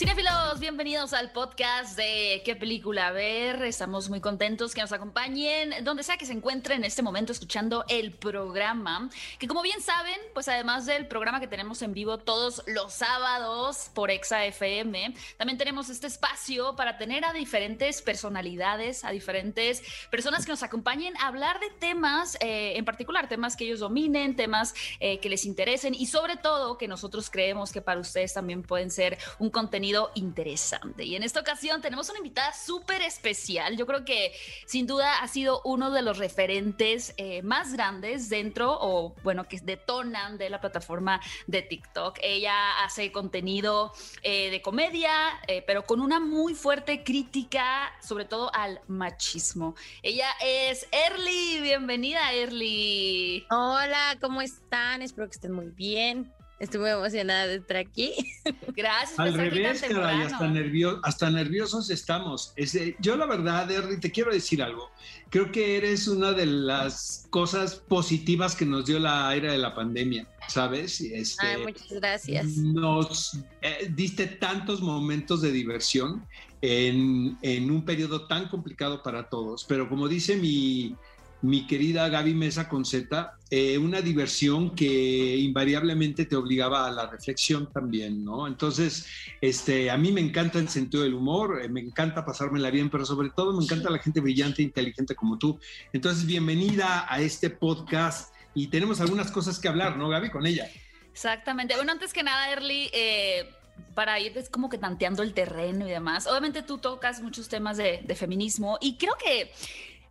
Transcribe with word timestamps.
Cinefilos, 0.00 0.58
bienvenidos 0.60 1.12
al 1.12 1.30
podcast 1.30 1.94
de 1.94 2.40
¿Qué 2.42 2.56
película 2.56 3.10
ver? 3.10 3.62
Estamos 3.64 4.08
muy 4.08 4.22
contentos 4.22 4.72
que 4.72 4.80
nos 4.80 4.92
acompañen 4.92 5.84
donde 5.84 6.02
sea 6.04 6.16
que 6.16 6.24
se 6.24 6.32
encuentren 6.32 6.78
en 6.78 6.84
este 6.86 7.02
momento 7.02 7.32
escuchando 7.32 7.84
el 7.86 8.12
programa, 8.12 9.10
que 9.38 9.46
como 9.46 9.60
bien 9.60 9.82
saben, 9.82 10.16
pues 10.32 10.48
además 10.48 10.86
del 10.86 11.06
programa 11.06 11.38
que 11.38 11.48
tenemos 11.48 11.82
en 11.82 11.92
vivo 11.92 12.16
todos 12.16 12.62
los 12.66 12.94
sábados 12.94 13.90
por 13.92 14.10
Exa 14.10 14.46
FM, 14.46 15.14
también 15.36 15.58
tenemos 15.58 15.90
este 15.90 16.06
espacio 16.06 16.74
para 16.76 16.96
tener 16.96 17.26
a 17.26 17.34
diferentes 17.34 18.00
personalidades, 18.00 19.04
a 19.04 19.10
diferentes 19.10 19.82
personas 20.10 20.46
que 20.46 20.52
nos 20.52 20.62
acompañen 20.62 21.14
a 21.18 21.26
hablar 21.26 21.60
de 21.60 21.68
temas, 21.78 22.38
eh, 22.40 22.72
en 22.76 22.86
particular 22.86 23.28
temas 23.28 23.54
que 23.54 23.64
ellos 23.64 23.80
dominen, 23.80 24.34
temas 24.34 24.74
eh, 24.98 25.18
que 25.18 25.28
les 25.28 25.44
interesen 25.44 25.92
y 25.92 26.06
sobre 26.06 26.38
todo 26.38 26.78
que 26.78 26.88
nosotros 26.88 27.28
creemos 27.28 27.70
que 27.70 27.82
para 27.82 28.00
ustedes 28.00 28.32
también 28.32 28.62
pueden 28.62 28.90
ser 28.90 29.18
un 29.38 29.50
contenido 29.50 29.89
interesante. 30.14 31.04
Y 31.04 31.16
en 31.16 31.22
esta 31.22 31.40
ocasión 31.40 31.80
tenemos 31.80 32.08
una 32.08 32.18
invitada 32.18 32.52
súper 32.52 33.02
especial. 33.02 33.76
Yo 33.76 33.86
creo 33.86 34.04
que 34.04 34.32
sin 34.66 34.86
duda 34.86 35.20
ha 35.20 35.28
sido 35.28 35.60
uno 35.64 35.90
de 35.90 36.02
los 36.02 36.18
referentes 36.18 37.14
eh, 37.16 37.42
más 37.42 37.72
grandes 37.72 38.28
dentro 38.28 38.76
o 38.80 39.14
bueno, 39.22 39.48
que 39.48 39.60
detonan 39.60 40.38
de 40.38 40.50
la 40.50 40.60
plataforma 40.60 41.20
de 41.46 41.62
TikTok. 41.62 42.18
Ella 42.22 42.84
hace 42.84 43.12
contenido 43.12 43.92
eh, 44.22 44.50
de 44.50 44.62
comedia, 44.62 45.10
eh, 45.46 45.62
pero 45.66 45.84
con 45.84 46.00
una 46.00 46.20
muy 46.20 46.54
fuerte 46.54 47.02
crítica, 47.04 47.92
sobre 48.02 48.24
todo 48.24 48.50
al 48.54 48.80
machismo. 48.88 49.74
Ella 50.02 50.28
es 50.44 50.86
Erly. 50.92 51.60
Bienvenida, 51.60 52.32
Erly. 52.32 53.46
Hola, 53.50 54.16
¿cómo 54.20 54.40
están? 54.42 55.02
Espero 55.02 55.28
que 55.28 55.34
estén 55.34 55.52
muy 55.52 55.70
bien. 55.70 56.32
Estoy 56.60 56.80
muy 56.80 56.90
emocionada 56.90 57.46
de 57.46 57.54
estar 57.56 57.78
aquí. 57.78 58.12
Gracias. 58.76 59.18
Al 59.18 59.32
revés, 59.32 59.80
caray, 59.80 60.20
hasta, 60.20 60.46
nervio, 60.46 61.00
hasta 61.02 61.30
nerviosos 61.30 61.88
estamos. 61.88 62.52
yo 63.00 63.16
la 63.16 63.24
verdad, 63.24 63.70
Erly, 63.70 63.98
te 63.98 64.10
quiero 64.10 64.30
decir 64.30 64.62
algo. 64.62 64.90
Creo 65.30 65.50
que 65.50 65.78
eres 65.78 66.06
una 66.06 66.32
de 66.32 66.44
las 66.44 67.26
cosas 67.30 67.76
positivas 67.76 68.54
que 68.54 68.66
nos 68.66 68.84
dio 68.84 68.98
la 68.98 69.34
era 69.34 69.52
de 69.52 69.58
la 69.58 69.74
pandemia, 69.74 70.28
¿sabes? 70.48 71.00
Este, 71.00 71.46
Ay, 71.46 71.62
muchas 71.62 71.92
gracias. 71.92 72.46
Nos 72.58 73.38
eh, 73.62 73.90
diste 73.94 74.26
tantos 74.26 74.82
momentos 74.82 75.40
de 75.40 75.52
diversión 75.52 76.26
en, 76.60 77.38
en 77.40 77.70
un 77.70 77.86
periodo 77.86 78.26
tan 78.26 78.48
complicado 78.48 79.02
para 79.02 79.30
todos. 79.30 79.64
Pero 79.64 79.88
como 79.88 80.08
dice 80.08 80.36
mi 80.36 80.94
mi 81.42 81.66
querida 81.66 82.08
Gaby 82.08 82.34
Mesa 82.34 82.68
con 82.68 82.84
Z, 82.84 83.34
eh, 83.50 83.78
una 83.78 84.00
diversión 84.00 84.74
que 84.74 85.36
invariablemente 85.36 86.26
te 86.26 86.36
obligaba 86.36 86.86
a 86.86 86.90
la 86.90 87.06
reflexión 87.06 87.72
también, 87.72 88.24
¿no? 88.24 88.46
Entonces, 88.46 89.06
este, 89.40 89.90
a 89.90 89.96
mí 89.96 90.12
me 90.12 90.20
encanta 90.20 90.58
el 90.58 90.68
sentido 90.68 91.02
del 91.02 91.14
humor, 91.14 91.60
eh, 91.62 91.68
me 91.68 91.80
encanta 91.80 92.24
pasármela 92.24 92.70
bien, 92.70 92.90
pero 92.90 93.06
sobre 93.06 93.30
todo 93.30 93.56
me 93.56 93.64
encanta 93.64 93.90
la 93.90 93.98
gente 93.98 94.20
brillante 94.20 94.62
e 94.62 94.66
inteligente 94.66 95.14
como 95.14 95.38
tú. 95.38 95.58
Entonces, 95.92 96.26
bienvenida 96.26 97.06
a 97.08 97.20
este 97.20 97.48
podcast 97.48 98.34
y 98.54 98.66
tenemos 98.66 99.00
algunas 99.00 99.30
cosas 99.30 99.58
que 99.58 99.68
hablar, 99.68 99.96
¿no, 99.96 100.08
Gaby? 100.08 100.30
Con 100.30 100.46
ella. 100.46 100.68
Exactamente. 101.10 101.74
Bueno, 101.74 101.92
antes 101.92 102.12
que 102.12 102.22
nada, 102.22 102.52
Erly, 102.52 102.90
eh, 102.92 103.48
para 103.94 104.20
ir 104.20 104.36
es 104.36 104.50
como 104.50 104.68
que 104.68 104.78
tanteando 104.78 105.22
el 105.22 105.32
terreno 105.32 105.86
y 105.86 105.90
demás. 105.90 106.26
Obviamente 106.26 106.62
tú 106.62 106.78
tocas 106.78 107.22
muchos 107.22 107.48
temas 107.48 107.76
de, 107.76 108.02
de 108.04 108.14
feminismo 108.14 108.78
y 108.80 108.96
creo 108.96 109.14
que 109.22 109.50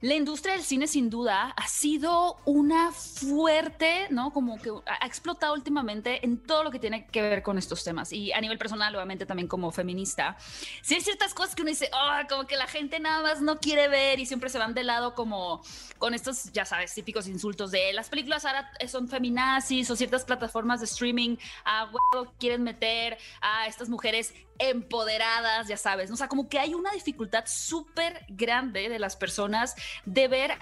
la 0.02 0.16
industria 0.16 0.53
del 0.53 0.64
cine 0.64 0.88
sin 0.88 1.09
duda 1.09 1.53
ha 1.58 1.67
sido 1.67 2.38
una 2.45 2.92
fuerte, 2.92 4.08
¿no? 4.09 4.31
Como 4.31 4.58
que 4.58 4.72
ha 4.86 5.06
explotado 5.06 5.53
últimamente 5.53 6.25
en 6.25 6.41
todo 6.41 6.64
lo 6.64 6.72
que 6.72 6.80
tiene 6.80 7.06
que 7.08 7.22
ver 7.22 7.44
con 7.44 7.58
estos 7.58 7.83
temas. 7.83 8.14
Y 8.14 8.31
a 8.31 8.39
nivel 8.39 8.58
personal, 8.58 8.95
obviamente 8.95 9.25
también 9.25 9.50
como 9.50 9.72
feminista, 9.72 10.38
sí 10.81 10.95
hay 10.95 11.02
ciertas 11.02 11.33
cosas 11.33 11.53
que 11.53 11.64
uno 11.64 11.69
dice, 11.69 11.91
oh, 11.94 12.28
como 12.29 12.47
que 12.47 12.56
la 12.56 12.68
gente 12.68 13.00
nada 13.00 13.22
más 13.22 13.41
no 13.41 13.59
quiere 13.59 13.90
ver 13.90 14.19
y 14.19 14.25
siempre 14.25 14.50
se 14.50 14.57
van 14.57 14.73
de 14.73 14.84
lado 14.84 15.16
como 15.16 15.62
con 15.97 16.13
estos, 16.13 16.52
ya 16.53 16.63
sabes, 16.63 16.94
típicos 16.94 17.28
insultos 17.28 17.72
de 17.72 17.91
las 17.91 18.09
películas 18.09 18.46
ahora 18.46 18.72
son 18.88 19.09
feminazis 19.09 19.90
o 19.91 19.96
ciertas 19.97 20.23
plataformas 20.23 20.79
de 20.79 20.85
streaming 20.85 21.35
a 21.66 21.85
huevo 21.85 22.34
quieren 22.40 22.63
meter 22.63 23.18
a 23.41 23.68
estas 23.68 23.90
mujeres 23.90 24.34
empoderadas, 24.59 25.68
ya 25.68 25.78
sabes, 25.78 26.12
o 26.12 26.18
sea, 26.18 26.28
como 26.28 26.50
que 26.50 26.59
hay 26.59 26.73
una 26.73 26.91
dificultad 26.91 27.46
súper 27.47 28.25
grande 28.28 28.90
de 28.90 29.00
las 29.00 29.16
personas 29.16 29.73
de 30.05 30.27
ver 30.27 30.57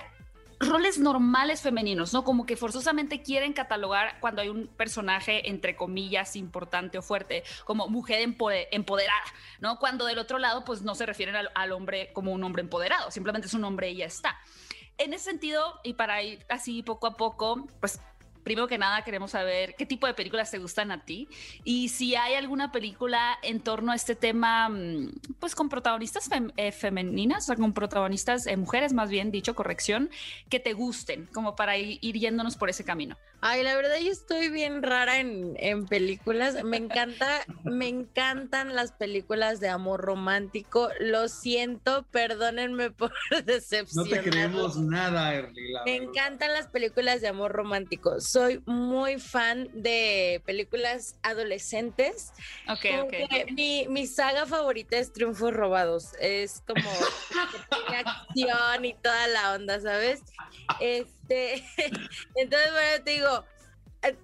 roles 0.59 0.97
normales 0.97 1.61
femeninos, 1.61 2.13
¿no? 2.13 2.23
Como 2.23 2.45
que 2.45 2.57
forzosamente 2.57 3.21
quieren 3.21 3.53
catalogar 3.53 4.19
cuando 4.19 4.41
hay 4.41 4.49
un 4.49 4.67
personaje, 4.67 5.49
entre 5.49 5.75
comillas, 5.75 6.35
importante 6.35 6.97
o 6.97 7.01
fuerte, 7.01 7.43
como 7.65 7.87
mujer 7.87 8.21
empoderada, 8.71 9.23
¿no? 9.59 9.77
Cuando 9.79 10.05
del 10.05 10.17
otro 10.17 10.39
lado, 10.39 10.65
pues 10.65 10.81
no 10.81 10.95
se 10.95 11.05
refieren 11.05 11.35
al, 11.35 11.51
al 11.53 11.71
hombre 11.71 12.11
como 12.13 12.31
un 12.31 12.43
hombre 12.43 12.61
empoderado, 12.61 13.11
simplemente 13.11 13.47
es 13.47 13.53
un 13.53 13.63
hombre 13.63 13.91
y 13.91 13.97
ya 13.97 14.05
está. 14.05 14.37
En 14.97 15.13
ese 15.13 15.25
sentido, 15.25 15.79
y 15.83 15.93
para 15.93 16.23
ir 16.23 16.43
así 16.49 16.81
poco 16.81 17.05
a 17.05 17.15
poco, 17.15 17.67
pues 17.79 17.99
primero 18.47 18.65
que 18.69 18.77
nada 18.77 19.03
queremos 19.03 19.31
saber 19.31 19.75
qué 19.75 19.85
tipo 19.85 20.07
de 20.07 20.13
películas 20.13 20.49
te 20.49 20.57
gustan 20.57 20.89
a 20.91 21.03
ti 21.03 21.27
y 21.65 21.89
si 21.89 22.15
hay 22.15 22.35
alguna 22.35 22.71
película 22.71 23.37
en 23.43 23.59
torno 23.59 23.91
a 23.91 23.95
este 23.95 24.15
tema, 24.15 24.69
mm, 24.69 25.19
pues 25.37 25.53
con 25.53 25.67
protagonistas 25.67 26.29
eh, 26.55 26.71
femeninas, 26.71 27.43
o 27.43 27.47
sea, 27.47 27.55
con 27.57 27.73
protagonistas 27.73 28.47
eh, 28.47 28.55
mujeres, 28.55 28.93
más 28.93 29.09
bien 29.09 29.31
dicho, 29.31 29.53
corrección, 29.53 30.09
que 30.47 30.61
te 30.61 30.71
gusten, 30.71 31.25
como 31.33 31.57
para 31.57 31.77
ir, 31.77 31.99
yéndonos 31.99 32.55
por 32.55 32.69
ese 32.69 32.85
camino. 32.85 33.17
Ay, 33.41 33.63
la 33.63 33.75
verdad 33.75 33.97
yo 34.01 34.11
estoy 34.11 34.49
bien 34.49 34.81
rara 34.81 35.19
en, 35.19 35.55
en 35.57 35.85
películas. 35.85 36.63
Me 36.63 36.77
encanta, 36.77 37.27
me 37.65 37.87
encantan 37.87 38.75
las 38.75 38.93
películas 38.93 39.59
de 39.59 39.69
amor 39.69 40.01
romántico. 40.01 40.89
Lo 40.99 41.27
siento, 41.27 42.03
perdónenme 42.11 42.91
por 42.91 43.11
decepción. 43.45 43.87
No 44.07 44.15
te 44.15 44.21
creemos 44.21 44.77
nada, 44.77 45.33
Erly. 45.33 45.73
Me 45.85 45.95
encantan 45.95 46.53
las 46.53 46.67
películas 46.67 47.21
de 47.21 47.27
amor 47.27 47.51
romántico 47.51 48.19
soy 48.37 48.61
muy 48.67 49.19
fan 49.19 49.67
de 49.73 50.43
películas 50.45 51.15
adolescentes. 51.23 52.33
Ok, 52.69 52.85
ok. 53.01 53.51
Mi, 53.51 53.87
mi, 53.87 54.05
saga 54.05 54.45
favorita 54.45 54.95
es 54.95 55.11
Triunfos 55.11 55.51
Robados. 55.53 56.13
Es 56.19 56.61
como 56.67 56.87
acción 57.87 58.85
y 58.85 58.93
toda 58.93 59.27
la 59.29 59.53
onda, 59.53 59.79
¿sabes? 59.79 60.21
Este, 60.79 61.63
entonces, 62.35 62.71
bueno, 62.71 63.03
te 63.03 63.11
digo, 63.11 63.43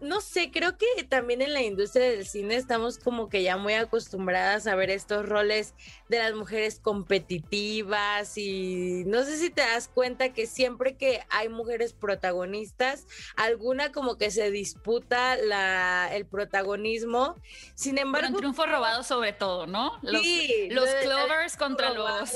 no 0.02 0.22
sé, 0.22 0.52
creo 0.52 0.78
que 0.78 1.04
también 1.04 1.42
en 1.42 1.54
la 1.54 1.62
industria 1.62 2.10
del 2.10 2.28
cine 2.28 2.56
estamos 2.56 2.98
como 2.98 3.30
que 3.30 3.44
ya 3.44 3.58
muy 3.58 3.74
acostumbradas 3.74 4.68
a 4.68 4.76
ver 4.76 4.90
estos 4.90 5.28
roles 5.28 5.74
de 6.10 6.20
las 6.20 6.34
mujeres 6.34 6.80
competitivas 6.80 8.38
y 8.38 9.04
no 9.06 9.24
sé 9.24 9.38
si 9.38 9.50
te 9.50 9.62
das 9.62 9.88
cuenta 9.88 10.32
que 10.32 10.48
siempre 10.48 10.96
que 10.96 11.22
hay 11.30 11.50
mujeres 11.50 11.94
protagonistas, 11.94 13.08
alguna 13.36 13.92
como 13.92 14.18
que 14.18 14.32
se 14.32 14.52
disputa 14.52 15.36
la, 15.38 16.10
el 16.14 16.26
protagonismo. 16.26 17.36
Sin 17.76 17.98
embargo... 17.98 18.30
un 18.30 18.38
triunfo 18.38 18.66
robado 18.66 19.04
sobre 19.04 19.34
todo, 19.34 19.68
¿no? 19.68 20.00
Los, 20.02 20.22
sí, 20.22 20.70
los 20.70 20.90
clovers 20.90 21.58
contra 21.58 21.90
los... 21.92 22.32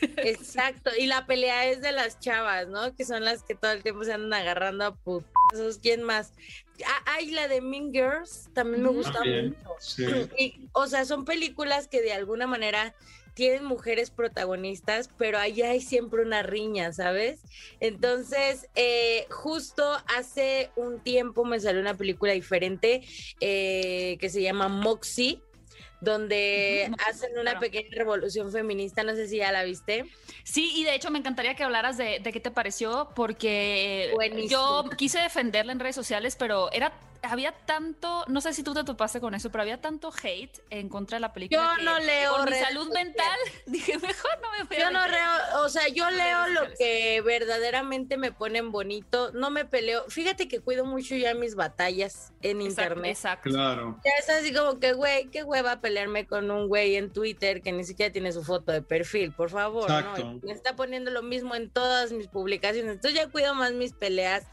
Exacto, 0.00 0.90
y 0.96 1.06
la 1.06 1.26
pelea 1.26 1.66
es 1.66 1.80
de 1.80 1.90
las 1.90 2.20
chavas, 2.20 2.68
¿no? 2.68 2.94
Que 2.94 3.04
son 3.04 3.24
las 3.24 3.42
que 3.42 3.54
todo 3.54 3.72
el 3.72 3.82
tiempo 3.82 4.04
se 4.04 4.12
andan 4.12 4.40
agarrando 4.40 4.84
a 4.84 4.94
putazos. 4.94 5.78
¿Quién 5.82 6.02
más? 6.02 6.32
Hay 7.06 7.30
la 7.30 7.48
de 7.48 7.60
Mean 7.60 7.92
Girls, 7.92 8.48
también 8.52 8.82
me 8.82 8.90
gusta 8.90 9.20
mucho. 9.24 10.28
o 10.72 10.86
sea, 10.86 11.04
son 11.04 11.24
películas 11.24 11.88
que 11.88 12.02
de 12.02 12.12
alguna 12.12 12.46
manera 12.46 12.94
tienen 13.36 13.66
mujeres 13.66 14.10
protagonistas, 14.10 15.10
pero 15.18 15.38
ahí 15.38 15.60
hay 15.60 15.82
siempre 15.82 16.22
una 16.22 16.42
riña, 16.42 16.94
¿sabes? 16.94 17.42
Entonces, 17.80 18.66
eh, 18.74 19.26
justo 19.28 19.84
hace 20.16 20.70
un 20.74 21.00
tiempo 21.00 21.44
me 21.44 21.60
salió 21.60 21.82
una 21.82 21.98
película 21.98 22.32
diferente 22.32 23.02
eh, 23.40 24.16
que 24.20 24.30
se 24.30 24.40
llama 24.40 24.68
Moxie 24.68 25.42
donde 26.00 26.90
hacen 27.08 27.38
una 27.38 27.58
pequeña 27.58 27.88
revolución 27.92 28.52
feminista, 28.52 29.02
no 29.02 29.14
sé 29.14 29.28
si 29.28 29.38
ya 29.38 29.52
la 29.52 29.64
viste. 29.64 30.04
Sí, 30.44 30.72
y 30.76 30.84
de 30.84 30.94
hecho 30.94 31.10
me 31.10 31.18
encantaría 31.18 31.54
que 31.54 31.64
hablaras 31.64 31.96
de, 31.96 32.20
qué 32.22 32.40
te 32.40 32.50
pareció, 32.50 33.10
porque 33.14 34.14
yo 34.48 34.84
quise 34.96 35.20
defenderla 35.20 35.72
en 35.72 35.80
redes 35.80 35.96
sociales, 35.96 36.36
pero 36.36 36.70
era 36.72 36.92
había 37.22 37.52
tanto, 37.52 38.24
no 38.28 38.40
sé 38.40 38.52
si 38.52 38.62
tú 38.62 38.74
te 38.74 38.84
topaste 38.84 39.20
con 39.20 39.34
eso, 39.34 39.50
pero 39.50 39.62
había 39.62 39.80
tanto 39.80 40.12
hate 40.22 40.60
en 40.70 40.88
contra 40.88 41.16
de 41.16 41.20
la 41.20 41.32
película. 41.32 41.74
Yo 41.78 41.84
no 41.84 41.98
leo. 41.98 42.36
Mental, 42.96 43.38
dije, 43.66 43.98
mejor 43.98 44.30
no 44.42 44.50
me 44.52 44.64
voy 44.64 44.76
Yo 44.78 44.90
no 44.90 45.06
leo, 45.06 45.62
o 45.64 45.68
sea, 45.68 45.88
yo 45.88 46.10
leo 46.10 46.46
lo 46.48 46.74
que 46.78 47.20
verdaderamente 47.22 48.16
me 48.16 48.32
ponen 48.32 48.72
bonito, 48.72 49.30
no 49.32 49.50
me 49.50 49.64
peleo. 49.64 50.04
Fíjate 50.08 50.48
que 50.48 50.60
cuido 50.60 50.84
mucho 50.84 51.14
ya 51.14 51.34
mis 51.34 51.54
batallas 51.54 52.32
en 52.42 52.62
internet. 52.62 53.12
Exacto. 53.12 53.50
Claro. 53.50 54.00
Ya 54.04 54.10
es 54.18 54.28
así 54.30 54.52
como 54.52 54.78
que, 54.80 54.92
güey, 54.92 55.26
qué 55.26 55.42
hueva 55.42 55.80
pelearme 55.80 56.26
con 56.26 56.50
un 56.50 56.68
güey 56.68 56.96
en 56.96 57.12
Twitter 57.12 57.62
que 57.62 57.72
ni 57.72 57.84
siquiera 57.84 58.12
tiene 58.12 58.32
su 58.32 58.42
foto 58.42 58.72
de 58.72 58.82
perfil, 58.82 59.32
por 59.32 59.50
favor. 59.50 59.84
Exacto. 59.84 60.40
Me 60.42 60.52
está 60.52 60.76
poniendo 60.76 61.10
lo 61.10 61.22
mismo 61.22 61.54
en 61.54 61.70
todas 61.70 62.12
mis 62.12 62.28
publicaciones. 62.28 62.94
Entonces 62.94 63.18
ya 63.18 63.28
cuido 63.28 63.54
más 63.54 63.72
mis 63.72 63.92
peleas 63.92 64.46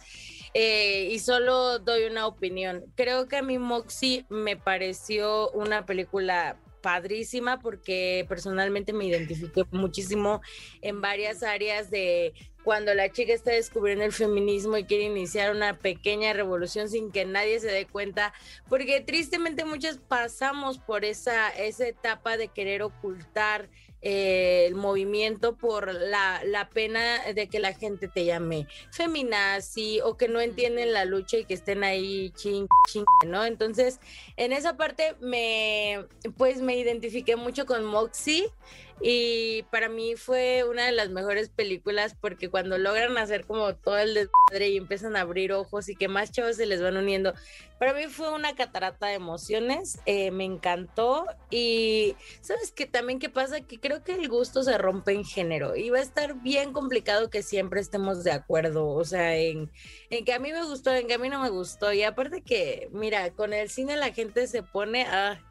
eh, 0.54 1.10
y 1.12 1.20
solo 1.20 1.80
doy 1.80 2.06
una 2.06 2.28
opinión. 2.28 2.86
Creo 2.96 3.28
que 3.28 3.38
a 3.38 3.42
mí 3.42 3.58
Moxie 3.58 4.26
me 4.30 4.56
pareció 4.56 5.50
una 5.52 5.86
película 5.86 6.58
padrísima 6.84 7.60
porque 7.60 8.26
personalmente 8.28 8.92
me 8.92 9.06
identifiqué 9.06 9.64
muchísimo 9.72 10.42
en 10.82 11.02
varias 11.02 11.42
áreas 11.42 11.90
de 11.90 12.34
cuando 12.64 12.94
la 12.94 13.10
chica 13.10 13.34
está 13.34 13.52
descubriendo 13.52 14.04
el 14.04 14.12
feminismo 14.12 14.78
y 14.78 14.84
quiere 14.84 15.06
iniciar 15.06 15.56
una 15.56 15.80
pequeña 15.80 16.34
revolución 16.34 16.90
sin 16.90 17.12
que 17.12 17.26
nadie 17.26 17.60
se 17.60 17.72
dé 17.72 17.86
cuenta, 17.86 18.34
porque 18.70 19.02
tristemente 19.02 19.66
muchas 19.66 19.98
pasamos 19.98 20.78
por 20.78 21.06
esa, 21.06 21.50
esa 21.50 21.88
etapa 21.88 22.38
de 22.38 22.50
querer 22.50 22.84
ocultar 22.84 23.70
eh, 24.06 24.66
el 24.68 24.76
movimiento 24.76 25.56
por 25.56 25.94
la, 25.94 26.42
la, 26.44 26.70
pena 26.70 27.22
de 27.34 27.48
que 27.48 27.60
la 27.60 27.74
gente 27.74 28.10
te 28.10 28.26
llame 28.26 28.68
feminazi 28.92 30.02
o 30.02 30.18
que 30.18 30.28
no 30.28 30.42
entienden 30.42 30.92
la 30.92 31.06
lucha 31.06 31.38
y 31.38 31.46
que 31.46 31.54
estén 31.54 31.86
ahí 31.86 32.32
ching, 32.32 32.68
ching, 32.90 33.06
¿no? 33.28 33.46
Entonces, 33.46 34.02
en 34.36 34.52
esa 34.52 34.76
parte 34.76 35.16
me, 35.22 36.06
pues 36.38 36.62
me 36.62 36.76
identifiqué 36.76 37.38
mucho 37.38 37.66
con 37.66 37.86
Moxie 37.86 38.52
y 39.02 39.64
para 39.64 39.90
mí 39.90 40.16
fue 40.16 40.64
una 40.70 40.86
de 40.86 40.92
las 40.92 41.10
mejores 41.10 41.50
películas 41.50 42.16
porque 42.20 42.50
cuando 42.50 42.78
logran 42.78 43.18
hacer 43.18 43.46
como 43.46 43.76
todo 43.76 43.98
el 43.98 44.14
desmadre 44.14 44.70
y 44.70 44.78
empiezan 44.78 45.16
a 45.16 45.22
abrir 45.22 45.52
ojos 45.52 45.90
y 45.90 45.96
que 45.96 46.08
más 46.08 46.32
chavos 46.32 46.56
se 46.56 46.66
les 46.66 46.82
van 46.82 46.98
uniendo, 46.98 47.34
para 47.80 47.94
mí 47.94 48.06
fue 48.08 48.34
una 48.34 48.56
catarata 48.56 49.08
de 49.08 49.16
emociones, 49.16 50.00
eh, 50.06 50.32
me 50.32 50.46
encantó 50.46 51.26
y 51.50 52.16
sabes 52.40 52.72
que 52.72 52.86
también 52.86 53.20
qué 53.20 53.30
pasa, 53.30 53.62
que 53.62 53.80
creo 53.80 54.04
que 54.04 54.14
el 54.14 54.30
gusto 54.30 54.64
se 54.64 54.78
rompe 54.78 55.12
en 55.12 55.26
género 55.26 55.76
y 55.76 55.90
va 55.90 55.98
a 55.98 56.02
estar 56.02 56.36
bien 56.42 56.72
complicado 56.72 57.30
que 57.30 57.44
siempre 57.44 57.82
estemos 57.82 58.24
de 58.24 58.32
acuerdo, 58.32 58.88
o 58.88 59.04
sea, 59.04 59.36
en, 59.36 59.70
en 60.10 60.24
que 60.24 60.34
a 60.34 60.40
mí 60.40 60.52
me 60.54 60.64
gustó, 60.64 60.94
en 60.94 61.08
que 61.08 61.16
a 61.16 61.20
mí 61.20 61.30
no 61.30 61.42
me 61.42 61.50
gustó 61.50 61.92
y 61.92 62.04
aparte 62.04 62.42
que, 62.42 62.90
mira, 62.94 63.32
con 63.32 63.54
el 63.54 63.70
cine 63.70 63.98
la 63.98 64.14
gente 64.14 64.48
se 64.48 64.64
pone 64.64 65.04
a 65.04 65.44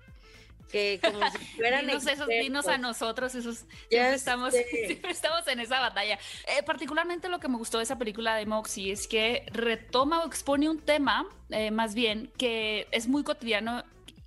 que 0.70 1.00
como 1.02 1.18
si 1.30 1.38
fueran 1.56 1.86
dinos, 1.86 2.06
esos, 2.06 2.26
dinos 2.26 2.66
a 2.68 2.78
nosotros, 2.78 3.34
esos 3.34 3.64
siempre 3.88 4.14
estamos, 4.14 4.54
estamos 5.08 5.46
en 5.48 5.60
esa 5.60 5.80
batalla. 5.80 6.18
Eh, 6.46 6.62
particularmente 6.64 7.28
lo 7.28 7.40
que 7.40 7.48
me 7.48 7.56
gustó 7.56 7.78
de 7.78 7.84
esa 7.84 7.98
película 7.98 8.36
de 8.36 8.46
Moxie 8.46 8.92
es 8.92 9.06
que 9.06 9.46
retoma 9.52 10.22
o 10.22 10.26
expone 10.26 10.68
un 10.68 10.78
tema, 10.78 11.26
eh, 11.50 11.70
más 11.70 11.94
bien, 11.94 12.32
que 12.36 12.88
es 12.90 13.08
muy 13.08 13.22
cotidiano 13.22 13.84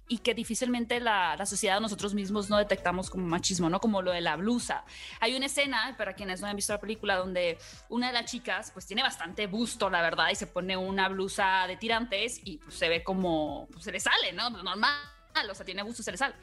y 0.07 0.19
que 0.19 0.35
difícilmente 0.35 0.99
la, 0.99 1.35
la, 1.35 1.45
sociedad 1.47 1.79
nosotros 1.81 2.13
mismos 2.13 2.49
no 2.49 2.57
detectamos 2.57 3.09
como 3.09 3.25
machismo, 3.25 3.69
¿no? 3.69 3.79
Como 3.79 4.03
lo 4.03 4.11
de 4.11 4.21
la 4.21 4.35
blusa. 4.35 4.85
Hay 5.19 5.35
una 5.35 5.47
escena, 5.47 5.95
para 5.97 6.13
quienes 6.13 6.41
no 6.41 6.47
han 6.47 6.55
visto 6.55 6.73
la 6.73 6.79
película, 6.79 7.15
donde 7.15 7.57
una 7.89 8.07
de 8.07 8.13
las 8.13 8.25
chicas 8.29 8.69
pues 8.71 8.85
tiene 8.85 9.01
bastante 9.01 9.47
busto, 9.47 9.89
la 9.89 10.01
verdad, 10.01 10.29
y 10.31 10.35
se 10.35 10.45
pone 10.45 10.77
una 10.77 11.09
blusa 11.09 11.65
de 11.67 11.77
tirantes 11.77 12.39
y 12.43 12.57
pues, 12.57 12.75
se 12.75 12.87
ve 12.87 13.03
como, 13.03 13.67
pues, 13.71 13.83
se 13.83 13.91
le 13.91 13.99
sale, 13.99 14.31
¿no? 14.31 14.51
Normal 14.51 15.14
o 15.49 15.55
sea, 15.55 15.65
tiene 15.65 15.81
abuso 15.81 16.03
sal 16.03 16.35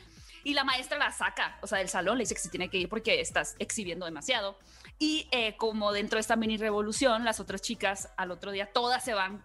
Y 0.44 0.54
la 0.54 0.64
maestra 0.64 0.98
la 0.98 1.10
saca, 1.10 1.58
o 1.62 1.66
sea, 1.66 1.78
del 1.78 1.88
salón, 1.88 2.18
le 2.18 2.22
dice 2.22 2.34
que 2.34 2.40
se 2.40 2.48
tiene 2.48 2.68
que 2.68 2.78
ir 2.78 2.88
porque 2.88 3.20
estás 3.20 3.56
exhibiendo 3.58 4.06
demasiado. 4.06 4.58
Y 4.98 5.28
eh, 5.32 5.56
como 5.56 5.92
dentro 5.92 6.16
de 6.16 6.20
esta 6.20 6.36
mini 6.36 6.56
revolución, 6.56 7.24
las 7.24 7.40
otras 7.40 7.62
chicas 7.62 8.10
al 8.16 8.30
otro 8.30 8.52
día 8.52 8.66
todas 8.72 9.04
se 9.04 9.14
van 9.14 9.44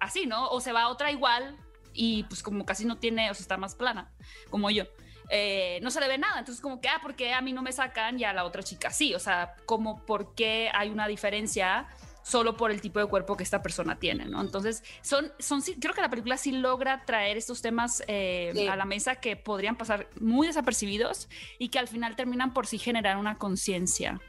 así, 0.00 0.26
¿no? 0.26 0.48
O 0.48 0.60
se 0.60 0.72
va 0.72 0.88
otra 0.88 1.10
igual 1.10 1.56
y 1.92 2.24
pues 2.24 2.42
como 2.42 2.64
casi 2.64 2.84
no 2.84 2.98
tiene, 2.98 3.30
o 3.30 3.34
sea, 3.34 3.42
está 3.42 3.56
más 3.56 3.74
plana, 3.74 4.12
como 4.50 4.70
yo. 4.70 4.84
Eh, 5.28 5.80
no 5.82 5.90
se 5.90 6.00
le 6.00 6.08
ve 6.08 6.18
nada. 6.18 6.38
Entonces, 6.38 6.62
como 6.62 6.80
que, 6.80 6.88
ah, 6.88 7.00
¿por 7.02 7.16
qué 7.16 7.32
a 7.32 7.40
mí 7.40 7.52
no 7.52 7.62
me 7.62 7.72
sacan 7.72 8.18
y 8.20 8.24
a 8.24 8.32
la 8.32 8.44
otra 8.44 8.62
chica 8.62 8.90
sí? 8.90 9.14
O 9.14 9.18
sea, 9.18 9.56
como 9.66 10.04
por 10.04 10.34
qué 10.34 10.70
hay 10.72 10.90
una 10.90 11.08
diferencia 11.08 11.88
solo 12.26 12.56
por 12.56 12.72
el 12.72 12.80
tipo 12.80 12.98
de 12.98 13.06
cuerpo 13.06 13.36
que 13.36 13.44
esta 13.44 13.62
persona 13.62 14.00
tiene, 14.00 14.24
¿no? 14.24 14.40
Entonces, 14.40 14.82
son, 15.00 15.32
son, 15.38 15.62
creo 15.62 15.94
que 15.94 16.00
la 16.00 16.10
película 16.10 16.36
sí 16.36 16.50
logra 16.50 17.04
traer 17.04 17.36
estos 17.36 17.62
temas 17.62 18.02
eh, 18.08 18.68
a 18.68 18.74
la 18.74 18.84
mesa 18.84 19.16
que 19.16 19.36
podrían 19.36 19.76
pasar 19.76 20.08
muy 20.18 20.48
desapercibidos 20.48 21.28
y 21.60 21.68
que 21.68 21.78
al 21.78 21.86
final 21.86 22.16
terminan 22.16 22.52
por 22.52 22.66
sí 22.66 22.78
generar 22.78 23.16
una 23.16 23.38
conciencia. 23.38 24.20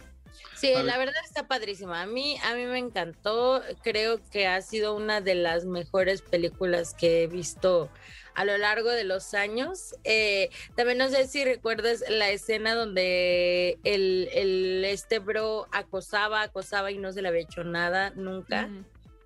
Sí, 0.55 0.73
la 0.83 0.97
verdad 0.99 1.15
está 1.25 1.47
padrísima. 1.47 2.03
A 2.03 2.05
mí, 2.05 2.37
a 2.43 2.53
mí 2.53 2.65
me 2.65 2.77
encantó. 2.77 3.63
Creo 3.81 4.19
que 4.29 4.45
ha 4.45 4.61
sido 4.61 4.95
una 4.95 5.19
de 5.19 5.33
las 5.33 5.65
mejores 5.65 6.21
películas 6.21 6.93
que 6.93 7.23
he 7.23 7.27
visto 7.27 7.89
a 8.37 8.45
lo 8.45 8.55
largo 8.59 8.91
de 8.91 9.03
los 9.03 9.33
años. 9.33 9.95
Eh, 10.03 10.51
también 10.75 10.99
no 10.99 11.09
sé 11.09 11.27
si 11.27 11.43
recuerdas 11.43 12.03
la 12.07 12.29
escena 12.29 12.75
donde 12.75 13.79
el, 13.83 14.29
el, 14.31 14.85
este 14.85 15.17
bro 15.17 15.67
acosaba, 15.71 16.43
acosaba 16.43 16.91
y 16.91 16.99
no 16.99 17.11
se 17.11 17.23
le 17.23 17.29
había 17.29 17.41
hecho 17.41 17.63
nada 17.63 18.11
nunca. 18.11 18.69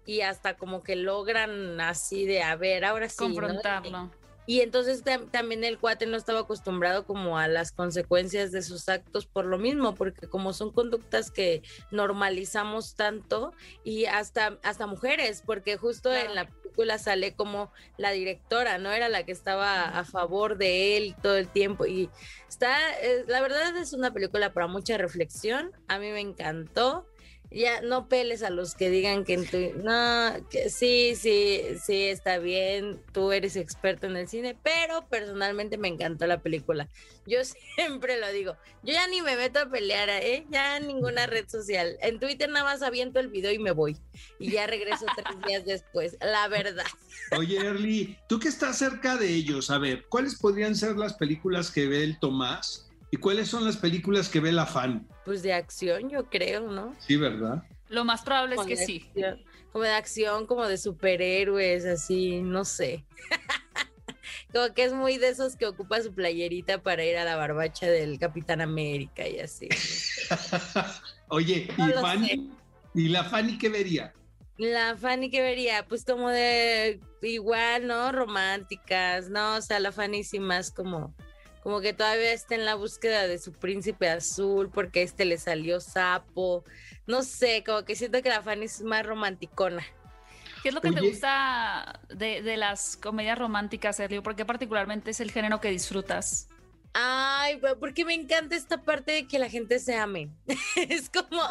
Y 0.06 0.22
hasta 0.22 0.56
como 0.56 0.82
que 0.82 0.96
logran 0.96 1.82
así 1.82 2.26
de, 2.26 2.42
a 2.42 2.56
ver, 2.56 2.86
ahora 2.86 3.10
sí. 3.10 3.18
Confrontarlo. 3.18 4.12
Y 4.46 4.62
entonces 4.62 5.04
también 5.32 5.64
el 5.64 5.78
cuate 5.78 6.08
no 6.08 6.18
estaba 6.18 6.42
acostumbrado 6.42 7.06
como 7.06 7.38
a 7.38 7.48
las 7.48 7.72
consecuencias 7.72 8.52
de 8.52 8.62
sus 8.62 8.90
actos 8.90 9.26
por 9.26 9.46
lo 9.46 9.58
mismo, 9.58 9.96
porque 9.96 10.28
como 10.28 10.54
son 10.54 10.72
conductas 10.72 11.32
que 11.32 11.62
normalizamos 11.92 12.96
tanto 12.96 13.54
y 13.84 14.06
hasta, 14.06 14.58
hasta 14.64 14.88
mujeres, 14.88 15.44
porque 15.46 15.78
justo 15.78 16.14
en 16.14 16.36
la 16.36 16.48
película 16.48 16.98
sale 16.98 17.36
como 17.36 17.72
la 17.98 18.12
directora, 18.12 18.78
¿no? 18.78 18.92
Era 18.92 19.10
la 19.10 19.24
que 19.24 19.32
estaba 19.32 19.84
a 19.84 20.04
favor 20.06 20.58
de 20.58 20.98
él 20.98 21.16
todo 21.22 21.38
el 21.38 21.48
tiempo 21.48 21.86
y 21.86 22.10
está, 22.50 22.78
eh, 23.02 23.26
la 23.28 23.42
verdad 23.42 23.76
es 23.78 23.94
una 23.94 24.12
película 24.12 24.54
para 24.54 24.68
mucha 24.68 24.98
reflexión, 24.98 25.72
a 25.88 26.00
mí 26.00 26.12
me 26.12 26.22
encantó 26.22 27.06
ya 27.52 27.82
no 27.82 28.08
peles 28.08 28.44
a 28.44 28.50
los 28.50 28.76
que 28.76 28.90
digan 28.90 29.26
que 29.26 29.34
en 29.34 29.46
tu 29.46 29.84
no 29.84 30.48
que 30.50 30.70
sí 30.70 31.16
sí 31.16 31.62
sí 31.84 32.04
está 32.04 32.38
bien 32.38 33.02
tú 33.12 33.34
eres 33.34 33.58
experto 33.58 34.08
en 34.08 34.16
el 34.16 34.30
cine 34.30 34.58
pero 34.64 35.06
personalmente 35.10 35.78
me 35.78 35.90
encantó 35.90 36.26
la 36.28 36.42
película. 36.42 36.88
Yo 37.26 37.40
siempre 37.76 38.20
lo 38.20 38.32
digo 38.32 38.56
yo 38.84 38.94
ya 38.94 39.06
ni 39.08 39.22
me 39.22 39.36
meto 39.36 39.60
a 39.60 39.70
pelear 39.70 40.10
eh 40.10 40.46
ya 40.50 40.78
en 40.78 40.88
ninguna 40.88 41.28
red 41.28 41.48
social. 41.50 41.98
En 42.02 42.20
Twitter 42.20 42.50
nada 42.50 42.64
más 42.64 42.82
aviento 42.82 43.20
el 43.20 43.28
video 43.28 43.52
y 43.52 43.60
me 43.60 43.72
voy. 43.72 43.98
Y 44.40 44.52
ya 44.52 44.66
regreso 44.68 45.06
tres 45.16 45.38
días 45.48 45.66
después 45.66 46.18
la 46.22 46.48
verdad. 46.48 46.86
Oye 47.38 47.58
Erly 47.58 48.18
tú 48.30 48.40
que 48.40 48.48
estás 48.48 48.78
cerca 48.78 49.18
de 49.18 49.28
ellos 49.28 49.70
a 49.70 49.78
ver 49.78 50.06
cuáles 50.08 50.36
podrían 50.36 50.76
ser 50.76 50.96
las 50.96 51.14
películas 51.14 51.70
que 51.70 51.88
ve 51.88 52.04
el 52.04 52.18
Tomás 52.20 52.91
¿Y 53.14 53.18
cuáles 53.18 53.50
son 53.50 53.66
las 53.66 53.76
películas 53.76 54.30
que 54.30 54.40
ve 54.40 54.54
la 54.54 54.66
fan? 54.66 55.06
Pues 55.26 55.44
de 55.44 55.54
acción, 55.54 56.10
yo 56.10 56.30
creo, 56.30 56.72
¿no? 56.72 56.96
Sí, 57.00 57.18
¿verdad? 57.18 57.62
Lo 57.90 58.06
más 58.06 58.22
probable 58.22 58.56
es 58.56 58.66
que 58.66 58.78
sí. 58.78 59.06
como 59.74 59.84
de 59.84 59.92
acción, 59.92 60.48
como 60.48 60.66
de 60.66 60.78
superhéroes, 60.78 61.84
así, 61.84 62.42
no 62.42 62.64
sé. 62.64 63.06
como 64.54 64.74
que 64.74 64.86
es 64.86 64.94
muy 64.94 65.18
de 65.18 65.28
esos 65.28 65.58
que 65.58 65.66
ocupa 65.66 66.02
su 66.02 66.14
playerita 66.14 66.82
para 66.82 67.04
ir 67.04 67.18
a 67.18 67.26
la 67.26 67.36
barbacha 67.36 67.86
del 67.88 68.18
Capitán 68.18 68.62
América 68.62 69.28
y 69.28 69.40
así. 69.40 69.68
Oye, 71.28 71.68
¿y 71.78 71.92
Fanny? 72.00 72.50
¿Y 72.96 73.10
la 73.10 73.26
Fanny 73.26 73.58
qué 73.58 73.68
vería? 73.68 74.14
La 74.58 74.96
Fanny 74.96 75.30
que 75.30 75.42
vería, 75.42 75.86
pues 75.86 76.06
como 76.06 76.30
de 76.30 77.02
igual, 77.22 77.88
¿no? 77.88 78.14
Románticas, 78.14 79.30
¿no? 79.30 79.56
O 79.56 79.62
sea, 79.62 79.82
la 79.82 79.92
Fanny 79.92 80.24
sí 80.24 80.40
más 80.40 80.72
como 80.72 81.14
como 81.62 81.80
que 81.82 81.94
todavía 81.94 82.34
está 82.34 82.56
en 82.56 82.66
la 82.66 82.76
búsqueda 82.76 83.28
de 83.28 83.38
su 83.38 83.54
príncipe 83.54 84.10
azul 84.10 84.70
porque 84.70 85.04
este 85.04 85.26
le 85.26 85.38
salió 85.38 85.80
sapo. 85.80 86.66
No 87.08 87.24
sé, 87.24 87.64
como 87.64 87.86
que 87.86 87.96
siento 87.96 88.22
que 88.22 88.30
la 88.30 88.42
Fanny 88.42 88.66
es 88.66 88.82
más 88.82 89.06
romanticona. 89.06 89.84
¿Qué 90.62 90.70
es 90.70 90.76
lo 90.76 90.82
que 90.82 90.92
te 90.92 91.02
gusta 91.02 92.00
de, 92.10 92.56
las 92.58 92.96
comedias 92.96 93.38
románticas, 93.38 93.96
Sergio? 93.96 94.22
¿Por 94.22 94.36
qué 94.36 94.46
particularmente 94.46 95.12
es 95.12 95.20
el 95.20 95.32
género 95.32 95.60
que 95.60 95.70
disfrutas? 95.70 96.50
Ay, 96.94 97.60
porque 97.80 98.06
me 98.06 98.14
encanta 98.14 98.56
esta 98.56 98.84
parte 98.84 99.12
de 99.12 99.28
que 99.28 99.40
la 99.40 99.50
gente 99.50 99.80
se 99.80 99.96
ame. 99.96 100.30
es 100.76 101.10
como, 101.10 101.42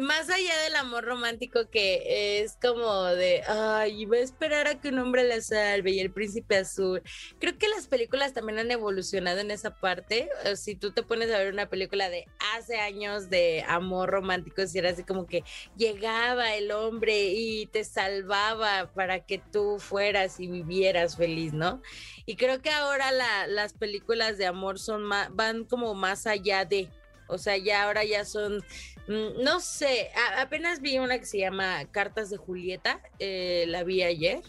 más 0.00 0.28
allá 0.30 0.60
del 0.62 0.76
amor 0.76 1.04
romántico 1.04 1.68
que 1.70 2.40
es 2.42 2.56
como 2.60 3.04
de, 3.04 3.42
ay, 3.46 4.06
voy 4.06 4.18
a 4.18 4.22
esperar 4.22 4.66
a 4.66 4.80
que 4.80 4.88
un 4.88 4.98
hombre 4.98 5.24
la 5.24 5.40
salve 5.40 5.92
y 5.92 6.00
el 6.00 6.12
príncipe 6.12 6.56
azul. 6.56 7.02
Creo 7.38 7.56
que 7.58 7.68
las 7.68 7.86
películas 7.86 8.32
también 8.32 8.58
han 8.58 8.70
evolucionado 8.70 9.38
en 9.38 9.50
esa 9.50 9.74
parte. 9.74 10.28
Si 10.56 10.74
tú 10.74 10.92
te 10.92 11.02
pones 11.02 11.30
a 11.30 11.38
ver 11.38 11.52
una 11.52 11.68
película 11.68 12.08
de 12.10 12.26
hace 12.54 12.78
años 12.78 13.30
de 13.30 13.64
amor 13.68 14.10
romántico, 14.10 14.66
si 14.66 14.78
era 14.78 14.90
así 14.90 15.04
como 15.04 15.26
que 15.26 15.44
llegaba 15.76 16.54
el 16.54 16.70
hombre 16.72 17.28
y 17.28 17.66
te 17.66 17.84
salvaba 17.84 18.90
para 18.94 19.24
que 19.24 19.38
tú 19.38 19.78
fueras 19.78 20.40
y 20.40 20.48
vivieras 20.48 21.16
feliz, 21.16 21.52
¿no? 21.52 21.82
Y 22.26 22.36
creo 22.36 22.62
que 22.62 22.70
ahora 22.70 23.10
las 23.46 23.72
películas 23.74 24.38
de 24.38 24.46
amor 24.46 24.78
son 24.78 25.08
van 25.08 25.64
como 25.64 25.94
más 25.94 26.26
allá 26.26 26.64
de, 26.64 26.88
o 27.30 27.38
sea, 27.38 27.56
ya 27.56 27.84
ahora 27.84 28.04
ya 28.04 28.24
son 28.24 28.62
Mm, 29.10 29.42
no 29.42 29.58
sé, 29.60 30.10
apenas 30.38 30.80
vi 30.80 31.00
una 31.00 31.18
que 31.18 31.26
se 31.26 31.38
llama 31.38 31.84
Cartas 31.90 32.30
de 32.30 32.36
Julieta, 32.36 33.00
eh, 33.18 33.64
la 33.66 33.82
vi 33.82 34.04
ayer. 34.04 34.40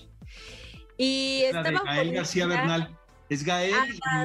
Y 0.98 1.42
estaba. 1.46 1.82
De 1.96 2.12
García 2.12 2.46
Bernal. 2.46 2.96
Es 3.28 3.44
Gael 3.44 3.74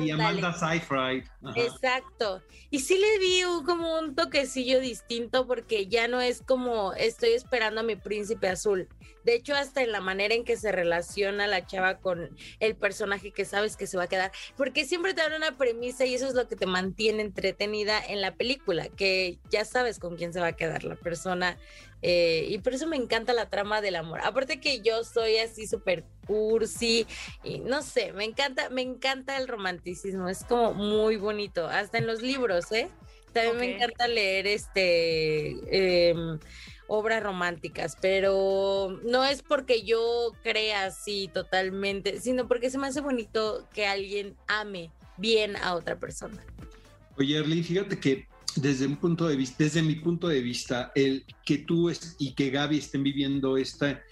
y 0.02 0.10
Amanda 0.10 0.52
Seyfried. 0.52 1.24
Exacto. 1.54 2.42
Y 2.70 2.80
sí 2.80 2.98
le 2.98 3.18
vi 3.18 3.40
como 3.64 3.98
un 4.00 4.14
toquecillo 4.14 4.80
distinto 4.80 5.46
porque 5.46 5.86
ya 5.86 6.08
no 6.08 6.20
es 6.20 6.42
como 6.42 6.92
estoy 6.92 7.30
esperando 7.30 7.80
a 7.80 7.84
mi 7.84 7.96
príncipe 7.96 8.48
azul. 8.48 8.88
De 9.24 9.34
hecho, 9.34 9.54
hasta 9.54 9.82
en 9.82 9.90
la 9.90 10.00
manera 10.00 10.34
en 10.34 10.44
que 10.44 10.56
se 10.56 10.70
relaciona 10.70 11.48
la 11.48 11.66
chava 11.66 11.98
con 11.98 12.30
el 12.60 12.76
personaje 12.76 13.32
que 13.32 13.44
sabes 13.44 13.76
que 13.76 13.88
se 13.88 13.96
va 13.96 14.04
a 14.04 14.08
quedar, 14.08 14.30
porque 14.56 14.84
siempre 14.84 15.14
te 15.14 15.22
dan 15.22 15.32
una 15.32 15.56
premisa 15.56 16.06
y 16.06 16.14
eso 16.14 16.28
es 16.28 16.34
lo 16.34 16.46
que 16.46 16.54
te 16.54 16.66
mantiene 16.66 17.22
entretenida 17.22 18.00
en 18.06 18.20
la 18.20 18.36
película, 18.36 18.88
que 18.88 19.38
ya 19.50 19.64
sabes 19.64 19.98
con 19.98 20.16
quién 20.16 20.32
se 20.32 20.40
va 20.40 20.48
a 20.48 20.56
quedar 20.56 20.84
la 20.84 20.94
persona. 20.94 21.58
Eh, 22.02 22.46
y 22.48 22.58
por 22.58 22.74
eso 22.74 22.86
me 22.86 22.96
encanta 22.96 23.32
la 23.32 23.50
trama 23.50 23.80
del 23.80 23.96
amor. 23.96 24.20
Aparte 24.22 24.60
que 24.60 24.80
yo 24.80 25.02
soy 25.02 25.38
así 25.38 25.66
súper 25.66 26.04
cursi 26.26 27.06
y 27.42 27.58
no 27.58 27.82
sé, 27.82 28.12
me 28.12 28.24
encanta, 28.24 28.70
me 28.70 28.82
encanta 28.82 29.36
el 29.38 29.48
romanticismo, 29.48 30.28
es 30.28 30.44
como 30.44 30.72
muy 30.74 31.16
bonito, 31.16 31.66
hasta 31.66 31.98
en 31.98 32.06
los 32.06 32.22
libros, 32.22 32.70
¿eh? 32.70 32.88
También 33.32 33.58
me 33.58 33.74
encanta 33.74 34.06
leer 34.08 34.46
este... 34.46 36.08
Em, 36.08 36.38
obras 36.88 37.22
románticas, 37.22 37.96
pero 38.00 39.00
no 39.04 39.24
es 39.24 39.42
porque 39.42 39.82
yo 39.82 40.32
crea 40.42 40.86
así 40.86 41.30
totalmente, 41.32 42.20
sino 42.20 42.48
porque 42.48 42.70
se 42.70 42.78
me 42.78 42.86
hace 42.86 43.00
bonito 43.00 43.66
que 43.72 43.86
alguien 43.86 44.36
ame 44.46 44.90
bien 45.16 45.56
a 45.56 45.74
otra 45.74 45.98
persona. 45.98 46.44
Oye, 47.16 47.38
Erly, 47.38 47.62
fíjate 47.62 47.98
que 47.98 48.26
desde 48.56 48.86
un 48.86 48.96
punto 48.96 49.26
de 49.26 49.36
vista, 49.36 49.64
desde 49.64 49.82
mi 49.82 49.96
punto 49.96 50.28
de 50.28 50.40
vista, 50.40 50.92
el 50.94 51.24
que 51.44 51.58
tú 51.58 51.90
y 52.18 52.34
que 52.34 52.50
Gaby 52.50 52.78
estén 52.78 53.02
viviendo 53.02 53.56
esta, 53.56 54.02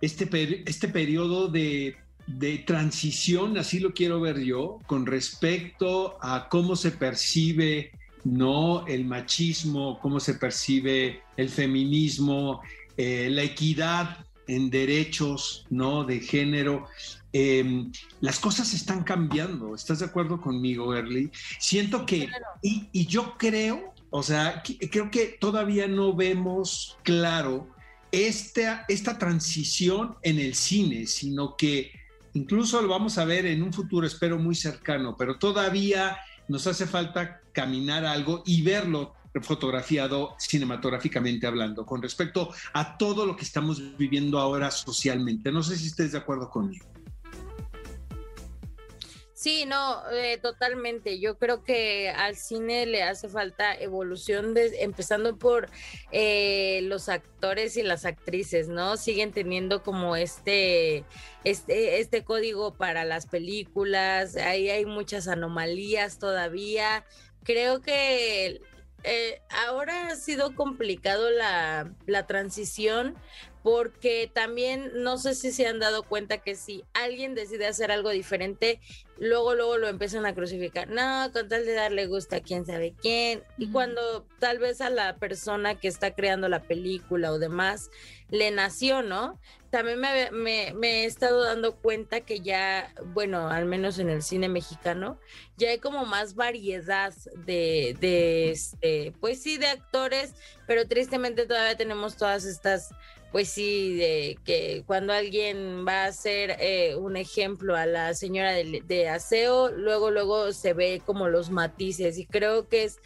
este, 0.00 0.62
este 0.68 0.88
periodo 0.88 1.48
de, 1.48 1.96
de 2.26 2.58
transición, 2.58 3.56
así 3.58 3.78
lo 3.80 3.92
quiero 3.92 4.20
ver 4.20 4.40
yo, 4.40 4.78
con 4.86 5.06
respecto 5.06 6.18
a 6.20 6.48
cómo 6.48 6.76
se 6.76 6.90
percibe 6.90 7.92
no 8.32 8.86
el 8.86 9.04
machismo, 9.04 9.98
cómo 10.00 10.20
se 10.20 10.34
percibe 10.34 11.22
el 11.36 11.48
feminismo, 11.48 12.60
eh, 12.96 13.28
la 13.30 13.42
equidad 13.42 14.24
en 14.46 14.70
derechos 14.70 15.66
¿no? 15.70 16.04
de 16.04 16.20
género. 16.20 16.86
Em, 17.32 17.92
las 18.20 18.38
cosas 18.38 18.72
están 18.74 19.04
cambiando. 19.04 19.74
¿Estás 19.74 20.00
de 20.00 20.06
acuerdo 20.06 20.40
conmigo, 20.40 20.94
Early? 20.94 21.30
Siento 21.58 22.04
que, 22.06 22.28
y, 22.62 23.06
yo 23.06 23.36
creo, 23.38 23.94
o 24.10 24.22
sea, 24.22 24.62
creo 24.90 25.10
que 25.10 25.36
todavía 25.40 25.86
no 25.86 26.14
vemos 26.14 26.96
claro 27.02 27.68
esta, 28.10 28.84
esta 28.88 29.18
transición 29.18 30.16
en 30.22 30.38
el 30.38 30.54
cine, 30.54 31.06
sino 31.06 31.56
que 31.56 31.92
incluso 32.32 32.80
lo 32.80 32.88
vamos 32.88 33.18
a 33.18 33.26
ver 33.26 33.44
en 33.46 33.62
un 33.62 33.72
futuro, 33.72 34.06
espero, 34.06 34.38
muy 34.38 34.54
cercano, 34.54 35.14
pero 35.16 35.38
todavía 35.38 36.16
nos 36.48 36.66
hace 36.66 36.86
falta 36.86 37.42
caminar 37.58 38.04
algo 38.04 38.44
y 38.46 38.62
verlo 38.62 39.14
fotografiado 39.42 40.36
cinematográficamente 40.38 41.44
hablando 41.44 41.84
con 41.84 42.00
respecto 42.00 42.54
a 42.72 42.96
todo 42.96 43.26
lo 43.26 43.34
que 43.34 43.42
estamos 43.42 43.96
viviendo 43.98 44.38
ahora 44.38 44.70
socialmente. 44.70 45.50
No 45.50 45.64
sé 45.64 45.76
si 45.76 45.88
estés 45.88 46.12
de 46.12 46.18
acuerdo 46.18 46.48
conmigo. 46.48 46.86
Sí, 49.34 49.66
no, 49.66 50.02
eh, 50.10 50.38
totalmente. 50.38 51.20
Yo 51.20 51.38
creo 51.38 51.62
que 51.62 52.10
al 52.10 52.34
cine 52.34 52.86
le 52.86 53.04
hace 53.04 53.28
falta 53.28 53.72
evolución, 53.72 54.54
empezando 54.80 55.36
por 55.36 55.68
eh, 56.10 56.80
los 56.82 57.08
actores 57.08 57.76
y 57.76 57.84
las 57.84 58.04
actrices, 58.04 58.68
¿no? 58.68 58.96
Siguen 58.96 59.30
teniendo 59.30 59.84
como 59.84 60.16
este, 60.16 61.04
este, 61.44 62.00
este 62.00 62.24
código 62.24 62.74
para 62.74 63.04
las 63.04 63.26
películas, 63.26 64.34
ahí 64.34 64.70
hay 64.70 64.84
muchas 64.84 65.28
anomalías 65.28 66.18
todavía. 66.18 67.04
Creo 67.48 67.80
que 67.80 68.60
eh, 69.04 69.40
ahora 69.66 70.08
ha 70.08 70.16
sido 70.16 70.54
complicado 70.54 71.30
la, 71.30 71.94
la 72.04 72.26
transición 72.26 73.16
porque 73.68 74.30
también 74.32 74.90
no 74.94 75.18
sé 75.18 75.34
si 75.34 75.52
se 75.52 75.66
han 75.66 75.78
dado 75.78 76.02
cuenta 76.02 76.38
que 76.38 76.54
si 76.54 76.84
alguien 76.94 77.34
decide 77.34 77.66
hacer 77.66 77.90
algo 77.90 78.08
diferente, 78.08 78.80
luego, 79.18 79.54
luego 79.54 79.76
lo 79.76 79.88
empiezan 79.88 80.24
a 80.24 80.34
crucificar. 80.34 80.88
No, 80.88 81.30
con 81.34 81.50
tal 81.50 81.66
de 81.66 81.74
darle 81.74 82.06
gusto 82.06 82.36
a 82.36 82.40
quién 82.40 82.64
sabe 82.64 82.94
quién. 82.98 83.42
Y 83.58 83.70
cuando 83.70 84.26
tal 84.38 84.58
vez 84.58 84.80
a 84.80 84.88
la 84.88 85.16
persona 85.16 85.74
que 85.74 85.88
está 85.88 86.14
creando 86.14 86.48
la 86.48 86.62
película 86.62 87.30
o 87.30 87.38
demás 87.38 87.90
le 88.30 88.50
nació, 88.50 89.02
¿no? 89.02 89.38
También 89.68 90.00
me, 90.00 90.72
me, 90.72 91.02
he 91.02 91.04
estado 91.04 91.44
dando 91.44 91.76
cuenta 91.76 92.22
que 92.22 92.40
ya, 92.40 92.94
bueno, 93.12 93.50
al 93.50 93.66
menos 93.66 93.98
en 93.98 94.08
el 94.08 94.22
cine 94.22 94.48
mexicano, 94.48 95.18
ya 95.58 95.68
hay 95.68 95.78
como 95.78 96.06
más 96.06 96.34
variedad 96.34 97.12
de, 97.44 97.94
de 98.00 98.50
este, 98.50 99.12
pues 99.20 99.42
sí, 99.42 99.58
de 99.58 99.66
actores, 99.66 100.34
pero 100.66 100.88
tristemente 100.88 101.44
todavía 101.44 101.76
tenemos 101.76 102.16
todas 102.16 102.46
estas 102.46 102.94
pues 103.32 103.48
sí, 103.48 103.96
de 103.96 104.38
que 104.44 104.82
cuando 104.86 105.12
alguien 105.12 105.84
va 105.86 106.04
a 106.04 106.08
hacer 106.08 106.56
eh, 106.60 106.96
un 106.96 107.16
ejemplo 107.16 107.76
a 107.76 107.84
la 107.84 108.14
señora 108.14 108.52
de, 108.52 109.08
aseo, 109.08 109.70
luego, 109.70 110.10
luego 110.10 110.52
se 110.52 110.72
ve 110.72 111.02
como 111.04 111.28
los 111.28 111.50
matices 111.50 112.18
y 112.18 112.26
creo 112.26 112.68
que 112.68 112.84
es 112.84 112.98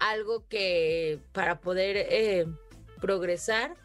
algo 0.00 0.46
que 0.48 1.20
para 1.32 1.60
poder 1.60 1.96
eh, 1.96 2.46
progresar 3.00 3.76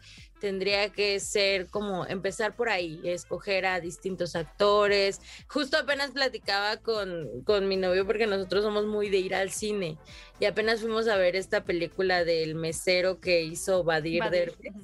tendría 0.44 0.90
que 0.90 1.20
ser 1.20 1.68
como 1.68 2.04
empezar 2.04 2.54
por 2.54 2.68
ahí, 2.68 3.00
escoger 3.02 3.64
a 3.64 3.80
distintos 3.80 4.36
actores. 4.36 5.22
Justo 5.48 5.78
apenas 5.78 6.10
platicaba 6.10 6.76
con, 6.76 7.42
con 7.44 7.66
mi 7.66 7.78
novio 7.78 8.06
porque 8.06 8.26
nosotros 8.26 8.62
somos 8.62 8.84
muy 8.84 9.08
de 9.08 9.16
ir 9.16 9.34
al 9.34 9.50
cine 9.50 9.96
y 10.38 10.44
apenas 10.44 10.82
fuimos 10.82 11.08
a 11.08 11.16
ver 11.16 11.34
esta 11.34 11.64
película 11.64 12.24
del 12.24 12.56
mesero 12.56 13.20
que 13.20 13.42
hizo 13.42 13.84
Badir. 13.84 14.22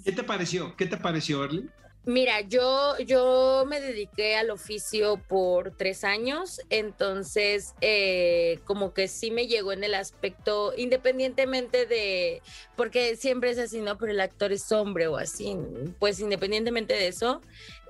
¿Qué 0.02 0.12
te 0.12 0.22
pareció? 0.22 0.74
¿Qué 0.78 0.86
te 0.86 0.96
pareció, 0.96 1.42
Arly? 1.42 1.68
Mira, 2.06 2.40
yo, 2.40 2.96
yo 2.98 3.64
me 3.68 3.78
dediqué 3.78 4.34
al 4.34 4.48
oficio 4.48 5.18
por 5.28 5.76
tres 5.76 6.02
años, 6.02 6.62
entonces 6.70 7.74
eh, 7.82 8.58
como 8.64 8.94
que 8.94 9.06
sí 9.06 9.30
me 9.30 9.46
llegó 9.46 9.72
en 9.72 9.84
el 9.84 9.94
aspecto, 9.94 10.72
independientemente 10.78 11.84
de, 11.84 12.40
porque 12.74 13.16
siempre 13.16 13.50
es 13.50 13.58
así, 13.58 13.82
¿no? 13.82 13.98
Pero 13.98 14.12
el 14.12 14.20
actor 14.20 14.50
es 14.50 14.72
hombre 14.72 15.08
o 15.08 15.18
así, 15.18 15.54
pues 15.98 16.20
independientemente 16.20 16.94
de 16.94 17.08
eso, 17.08 17.42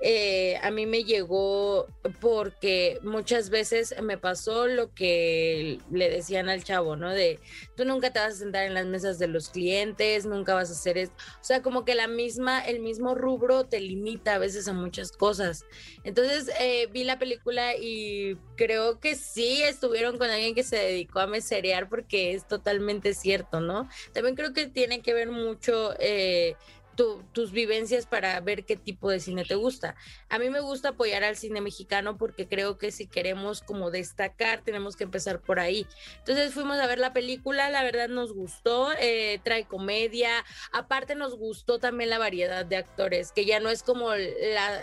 eh, 0.03 0.57
a 0.63 0.71
mí 0.71 0.87
me 0.87 1.03
llegó 1.03 1.87
porque 2.19 2.99
muchas 3.03 3.51
veces 3.51 3.93
me 4.01 4.17
pasó 4.17 4.65
lo 4.65 4.93
que 4.95 5.77
le 5.91 6.09
decían 6.09 6.49
al 6.49 6.63
chavo, 6.63 6.95
¿no? 6.95 7.11
De 7.11 7.39
tú 7.75 7.85
nunca 7.85 8.11
te 8.11 8.19
vas 8.19 8.33
a 8.33 8.37
sentar 8.37 8.65
en 8.65 8.73
las 8.73 8.87
mesas 8.87 9.19
de 9.19 9.27
los 9.27 9.49
clientes, 9.49 10.25
nunca 10.25 10.55
vas 10.55 10.69
a 10.69 10.73
hacer 10.73 10.97
esto. 10.97 11.15
O 11.39 11.43
sea, 11.43 11.61
como 11.61 11.85
que 11.85 11.93
la 11.93 12.07
misma, 12.07 12.61
el 12.61 12.79
mismo 12.79 13.13
rubro 13.13 13.65
te 13.65 13.79
limita 13.79 14.35
a 14.35 14.39
veces 14.39 14.67
a 14.67 14.73
muchas 14.73 15.11
cosas. 15.11 15.65
Entonces 16.03 16.51
eh, 16.59 16.87
vi 16.91 17.03
la 17.03 17.19
película 17.19 17.75
y 17.75 18.37
creo 18.57 18.99
que 18.99 19.15
sí 19.15 19.61
estuvieron 19.61 20.17
con 20.17 20.31
alguien 20.31 20.55
que 20.55 20.63
se 20.63 20.77
dedicó 20.77 21.19
a 21.19 21.27
meserear 21.27 21.89
porque 21.89 22.33
es 22.33 22.47
totalmente 22.47 23.13
cierto, 23.13 23.61
¿no? 23.61 23.87
También 24.13 24.35
creo 24.35 24.53
que 24.53 24.65
tiene 24.65 25.01
que 25.01 25.13
ver 25.13 25.29
mucho. 25.29 25.93
Eh, 25.99 26.55
tus 27.31 27.51
vivencias 27.51 28.05
para 28.05 28.39
ver 28.41 28.65
qué 28.65 28.75
tipo 28.75 29.09
de 29.09 29.19
cine 29.19 29.45
te 29.45 29.55
gusta. 29.55 29.95
A 30.29 30.39
mí 30.39 30.49
me 30.49 30.59
gusta 30.59 30.89
apoyar 30.89 31.23
al 31.23 31.35
cine 31.35 31.61
mexicano 31.61 32.17
porque 32.17 32.47
creo 32.47 32.77
que 32.77 32.91
si 32.91 33.07
queremos 33.07 33.61
como 33.61 33.91
destacar, 33.91 34.61
tenemos 34.63 34.95
que 34.95 35.03
empezar 35.03 35.41
por 35.41 35.59
ahí. 35.59 35.87
Entonces 36.19 36.53
fuimos 36.53 36.77
a 36.79 36.87
ver 36.87 36.99
la 36.99 37.13
película, 37.13 37.69
la 37.69 37.83
verdad 37.83 38.09
nos 38.09 38.33
gustó, 38.33 38.91
eh, 38.99 39.39
trae 39.43 39.65
comedia, 39.65 40.31
aparte 40.71 41.15
nos 41.15 41.35
gustó 41.37 41.79
también 41.79 42.09
la 42.09 42.19
variedad 42.19 42.65
de 42.65 42.77
actores, 42.77 43.31
que 43.31 43.45
ya 43.45 43.59
no 43.59 43.69
es 43.69 43.83
como 43.83 44.11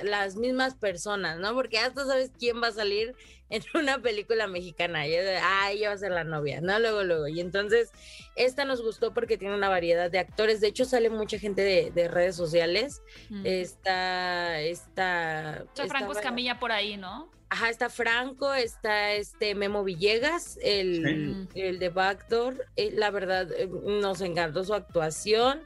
las 0.03 0.37
mismas 0.37 0.75
personas, 0.75 1.39
¿no? 1.39 1.55
Porque 1.55 1.79
hasta 1.79 2.07
sabes 2.07 2.31
quién 2.39 2.63
va 2.63 2.69
a 2.69 2.73
salir 2.73 3.15
en 3.51 3.63
una 3.75 4.01
película 4.01 4.47
mexicana. 4.47 5.07
Y 5.07 5.15
ah, 5.17 5.71
ella 5.71 5.89
va 5.89 5.95
a 5.95 5.99
ser 5.99 6.13
la 6.13 6.25
novia, 6.25 6.61
¿no? 6.61 6.79
Luego, 6.79 7.05
luego. 7.05 7.29
Y 7.29 7.41
entonces, 7.41 7.93
esta 8.37 8.65
nos 8.65 8.83
gustó 8.83 9.13
porque 9.13 9.39
tiene 9.39 9.55
una 9.55 9.69
variedad 9.69 10.11
de 10.11 10.19
actores. 10.19 10.61
De 10.61 10.69
hecho, 10.69 10.85
sale 10.85 11.11
mucha 11.11 11.39
gente 11.39 11.63
de, 11.63 12.09
redes 12.09 12.37
sociales. 12.37 13.03
Está, 13.45 14.61
está. 14.61 15.65
Franco 15.89 16.13
Escamilla 16.13 16.59
por 16.59 16.73
ahí, 16.73 16.97
¿no? 16.97 17.31
Ajá, 17.51 17.71
está 17.71 17.89
Franco, 17.89 18.53
está 18.53 19.13
este 19.13 19.55
Memo 19.55 19.83
Villegas, 19.83 20.59
el, 20.63 21.49
el 21.55 21.79
de 21.79 21.89
Backdoor. 21.89 22.67
Eh, 22.77 22.91
la 22.93 23.11
verdad, 23.11 23.51
eh, 23.53 23.67
nos 23.67 24.21
encantó 24.21 24.65
su 24.65 24.75
actuación. 24.75 25.63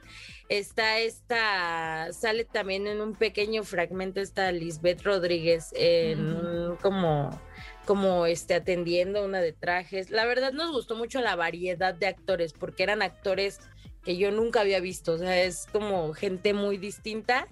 Está 0.47 0.99
esta, 0.99 2.13
sale 2.13 2.45
también 2.45 2.87
en 2.87 3.01
un 3.01 3.15
pequeño 3.15 3.63
fragmento, 3.63 4.21
está 4.21 4.51
Lisbeth 4.51 5.01
Rodríguez 5.01 5.73
en 5.75 6.75
como 6.81 7.41
como 7.85 8.25
este 8.25 8.53
atendiendo 8.53 9.23
una 9.23 9.41
de 9.41 9.53
trajes. 9.53 10.09
La 10.09 10.25
verdad 10.25 10.51
nos 10.51 10.71
gustó 10.71 10.95
mucho 10.95 11.21
la 11.21 11.35
variedad 11.35 11.93
de 11.93 12.07
actores 12.07 12.53
porque 12.53 12.83
eran 12.83 13.01
actores 13.01 13.59
que 14.03 14.17
yo 14.17 14.31
nunca 14.31 14.61
había 14.61 14.79
visto, 14.79 15.13
o 15.13 15.17
sea, 15.17 15.41
es 15.43 15.65
como 15.71 16.13
gente 16.13 16.53
muy 16.53 16.77
distinta. 16.77 17.47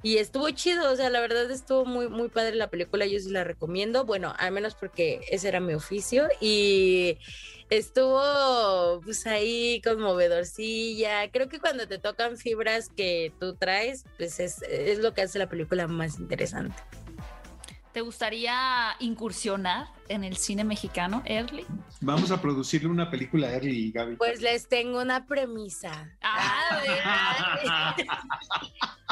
Y 0.00 0.18
estuvo 0.18 0.48
chido, 0.50 0.92
o 0.92 0.96
sea, 0.96 1.10
la 1.10 1.20
verdad 1.20 1.50
estuvo 1.50 1.84
muy, 1.84 2.08
muy 2.08 2.28
padre 2.28 2.54
la 2.54 2.70
película, 2.70 3.04
yo 3.04 3.18
sí 3.18 3.30
la 3.30 3.42
recomiendo, 3.42 4.04
bueno, 4.04 4.32
al 4.38 4.52
menos 4.52 4.76
porque 4.76 5.20
ese 5.28 5.48
era 5.48 5.58
mi 5.58 5.74
oficio. 5.74 6.28
Y 6.40 7.18
estuvo 7.68 9.00
pues 9.02 9.26
ahí 9.26 9.80
conmovedorcilla, 9.82 11.28
creo 11.32 11.48
que 11.48 11.58
cuando 11.58 11.88
te 11.88 11.98
tocan 11.98 12.36
fibras 12.36 12.90
que 12.90 13.32
tú 13.40 13.56
traes, 13.56 14.04
pues 14.16 14.38
es, 14.38 14.62
es 14.62 15.00
lo 15.00 15.14
que 15.14 15.22
hace 15.22 15.40
la 15.40 15.48
película 15.48 15.88
más 15.88 16.20
interesante. 16.20 16.76
¿Te 17.92 18.02
gustaría 18.02 18.94
incursionar 19.00 19.88
en 20.08 20.22
el 20.22 20.36
cine 20.36 20.62
mexicano, 20.62 21.22
Early? 21.24 21.64
Vamos 22.00 22.30
a 22.30 22.40
producirle 22.40 22.88
una 22.88 23.10
película 23.10 23.48
a 23.48 23.54
Early, 23.54 23.90
Gaby. 23.92 24.16
Pues 24.16 24.42
les 24.42 24.68
tengo 24.68 25.00
una 25.00 25.26
premisa. 25.26 26.14
Ah, 26.22 27.94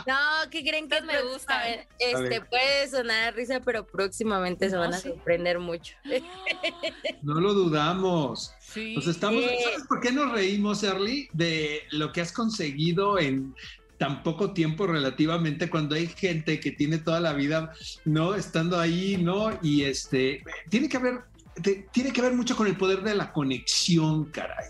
no, 0.06 0.50
¿qué 0.50 0.62
creen 0.62 0.88
que 0.88 1.00
me 1.02 1.22
gusta? 1.22 1.62
Este 1.98 2.42
puede 2.42 2.88
sonar 2.88 3.34
risa, 3.34 3.60
pero 3.60 3.86
próximamente 3.86 4.68
se 4.68 4.76
van 4.76 4.94
a 4.94 4.98
sorprender 4.98 5.58
mucho. 5.58 5.96
No 7.22 7.40
lo 7.40 7.54
dudamos. 7.54 8.52
Sí. 8.60 8.94
estamos, 8.98 9.42
¿Sabes 9.42 9.86
por 9.88 10.00
qué 10.00 10.12
nos 10.12 10.30
reímos, 10.30 10.82
Early? 10.84 11.28
De 11.32 11.82
lo 11.90 12.12
que 12.12 12.20
has 12.20 12.30
conseguido 12.30 13.18
en 13.18 13.54
tan 13.98 14.22
poco 14.22 14.52
tiempo 14.52 14.86
relativamente 14.86 15.70
cuando 15.70 15.94
hay 15.94 16.06
gente 16.06 16.60
que 16.60 16.72
tiene 16.72 16.98
toda 16.98 17.20
la 17.20 17.32
vida, 17.32 17.72
¿no? 18.04 18.34
Estando 18.34 18.78
ahí, 18.78 19.16
¿no? 19.16 19.58
Y 19.62 19.82
este, 19.82 20.42
tiene 20.68 20.88
que 20.88 20.96
haber, 20.96 21.20
tiene 21.92 22.12
que 22.12 22.22
ver 22.22 22.34
mucho 22.34 22.56
con 22.56 22.66
el 22.66 22.76
poder 22.76 23.02
de 23.02 23.14
la 23.14 23.32
conexión, 23.32 24.26
caray. 24.26 24.68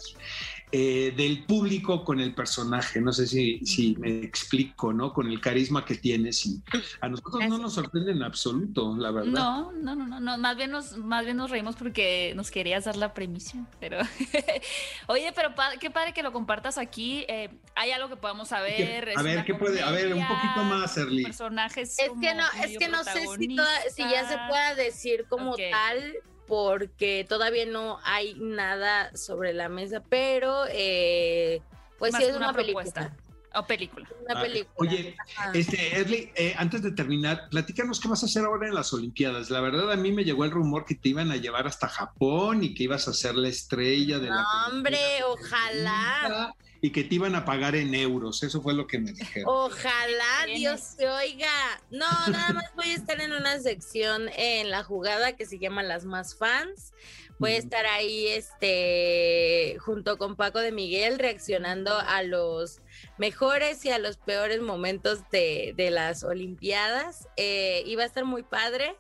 Eh, 0.73 1.15
del 1.17 1.45
público 1.45 2.05
con 2.05 2.19
el 2.21 2.35
personaje. 2.35 3.01
No 3.01 3.13
sé 3.13 3.29
si, 3.29 3.65
si 3.65 3.95
me 3.99 4.19
explico, 4.19 4.93
¿no? 4.93 5.13
Con 5.13 5.31
el 5.31 5.41
carisma 5.41 5.85
que 5.85 5.95
tienes. 5.95 6.45
Y 6.45 6.61
a 7.01 7.09
nosotros 7.09 7.49
no 7.49 7.59
nos 7.59 7.75
sorprende 7.75 8.11
en 8.11 8.25
absoluto, 8.25 8.97
la 8.97 9.13
verdad. 9.13 9.31
No, 9.31 9.71
no, 9.71 9.95
no, 9.95 10.19
no, 10.19 10.39
Más 10.39 10.57
bien 10.57 10.73
nos, 10.73 10.97
más 10.97 11.25
bien 11.25 11.37
nos 11.37 11.51
reímos 11.51 11.77
porque 11.77 12.33
nos 12.35 12.51
querías 12.51 12.85
dar 12.85 12.97
la 12.97 13.15
premisa. 13.15 13.65
Pero, 13.79 13.99
oye, 15.07 15.33
pero 15.37 15.55
qué 15.79 15.91
padre 15.93 16.13
que 16.13 16.25
lo 16.25 16.33
compartas 16.33 16.79
aquí. 16.79 17.25
Eh, 17.29 17.49
hay 17.77 17.93
algo 17.93 18.09
que 18.09 18.17
podamos 18.17 18.49
saber. 18.49 19.13
A 19.15 19.23
ver, 19.23 19.45
¿qué 19.45 19.55
puede? 19.55 19.83
A 19.83 19.93
ver, 19.93 20.13
un 20.13 20.27
poquito 20.27 20.65
más, 20.65 20.97
Erly. 20.97 21.23
Personajes. 21.23 21.97
Es 21.97 22.11
que 22.21 22.35
no, 22.35 22.45
es 22.65 22.77
que 22.77 22.89
no 22.89 23.05
sé 23.05 23.25
si, 23.39 23.57
si 23.95 24.03
ya 24.03 24.29
se 24.29 24.37
pueda 24.49 24.75
decir 24.75 25.27
como 25.29 25.55
tal 25.55 26.17
porque 26.47 27.27
todavía 27.29 27.67
no 27.67 27.99
hay 28.05 28.35
nada 28.35 29.15
sobre 29.17 29.53
la 29.53 29.69
mesa, 29.69 30.03
pero 30.09 30.65
eh, 30.71 31.61
pues 31.99 32.15
sí 32.15 32.25
es 32.25 32.37
una, 32.37 32.53
película. 32.53 33.13
O 33.55 33.67
película. 33.67 34.07
Una 34.25 34.39
ah, 34.39 34.43
película. 34.43 34.75
Oye, 34.77 35.17
este, 35.55 35.99
Erly, 35.99 36.31
eh, 36.35 36.55
antes 36.59 36.83
de 36.83 36.93
terminar, 36.93 37.49
platícanos 37.51 38.01
qué 38.01 38.09
vas 38.09 38.23
a 38.23 38.27
hacer 38.27 38.45
ahora 38.45 38.69
en 38.69 38.75
las 38.75 38.93
Olimpiadas. 38.93 39.51
La 39.51 39.61
verdad, 39.61 39.91
a 39.91 39.97
mí 39.97 40.13
me 40.13 40.25
llegó 40.25 40.45
el 40.45 40.51
rumor 40.51 40.85
que 40.85 40.95
te 40.95 41.09
iban 41.09 41.31
a 41.31 41.37
llevar 41.37 41.67
hasta 41.67 41.89
Japón 41.89 42.63
y 42.63 42.75
que 42.75 42.85
ibas 42.85 43.09
a 43.09 43.15
ser 43.15 43.35
la 43.35 43.49
estrella 43.49 44.19
de 44.19 44.29
la. 44.29 44.45
Hombre, 44.69 44.99
ojalá 45.25 46.55
y 46.87 46.91
que 46.93 47.03
te 47.03 47.17
iban 47.17 47.35
a 47.35 47.45
pagar 47.45 47.75
en 47.75 47.93
euros. 47.97 48.45
Eso 48.45 48.63
fue 48.63 48.73
lo 48.73 48.87
que 48.87 49.01
me 49.01 49.11
dijeron. 49.11 49.49
Ojalá 49.49 50.47
Dios 50.55 50.95
te 50.97 51.09
oiga. 51.09 51.51
No, 51.91 52.07
nada 52.29 52.53
más 52.53 52.73
voy 52.77 52.91
a 52.91 52.95
estar 52.95 53.21
en 53.21 53.33
una 53.33 53.59
sección 53.59 54.29
en 54.37 54.71
la 54.71 54.85
jugada 54.85 55.33
que 55.33 55.47
se 55.47 55.59
llama 55.59 55.83
Las 55.83 56.05
Más 56.05 56.37
Fans. 56.37 56.93
Voy 57.41 57.53
a 57.53 57.57
estar 57.59 57.87
ahí 57.87 58.29
este 58.29 59.79
junto 59.81 60.17
con 60.17 60.37
Paco 60.37 60.61
de 60.61 60.71
Miguel 60.71 61.19
reaccionando 61.19 61.99
a 61.99 62.23
los 62.23 62.81
mejores 63.19 63.85
y 63.85 63.91
a 63.91 63.99
los 63.99 64.17
peores 64.17 64.63
momentos 64.63 65.29
de, 65.33 65.75
las 65.91 66.23
Olimpiadas. 66.23 67.27
Eh, 67.37 67.83
iba 67.87 68.05
a 68.05 68.07
estar 68.07 68.25
muy 68.25 68.45
padre. 68.45 68.97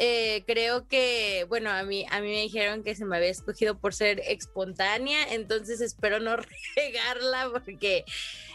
Eh, 0.00 0.44
creo 0.46 0.86
que, 0.86 1.44
bueno, 1.48 1.70
a 1.70 1.82
mí, 1.82 2.06
a 2.12 2.20
mí 2.20 2.28
me 2.28 2.42
dijeron 2.42 2.84
que 2.84 2.94
se 2.94 3.04
me 3.04 3.16
había 3.16 3.30
escogido 3.30 3.78
por 3.78 3.92
ser 3.92 4.20
espontánea, 4.20 5.34
entonces 5.34 5.80
espero 5.80 6.20
no 6.20 6.36
regarla 6.76 7.50
porque, 7.52 8.04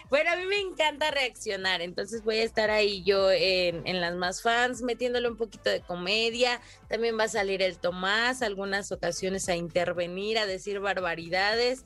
bueno, 0.10 0.32
a 0.32 0.38
mí 0.38 0.46
me 0.46 0.62
encanta 0.62 1.12
reaccionar, 1.12 1.82
entonces 1.82 2.24
voy 2.24 2.38
a 2.38 2.44
estar 2.44 2.70
ahí 2.70 3.04
yo 3.04 3.30
en, 3.30 4.00
las 4.00 4.16
más 4.16 4.42
fans 4.42 4.84
metiéndole 4.84 5.30
un 5.30 5.36
poquito 5.36 5.70
de 5.70 5.82
comedia, 5.82 6.62
también 6.88 7.20
va 7.20 7.26
a 7.26 7.28
salir 7.28 7.62
el 7.62 7.78
Tomás, 7.78 8.42
algunas 8.42 8.94
ocasiones 8.94 9.50
a 9.50 9.58
intervenir, 9.58 10.38
a 10.38 10.46
decir 10.46 10.80
barbaridades. 10.80 11.84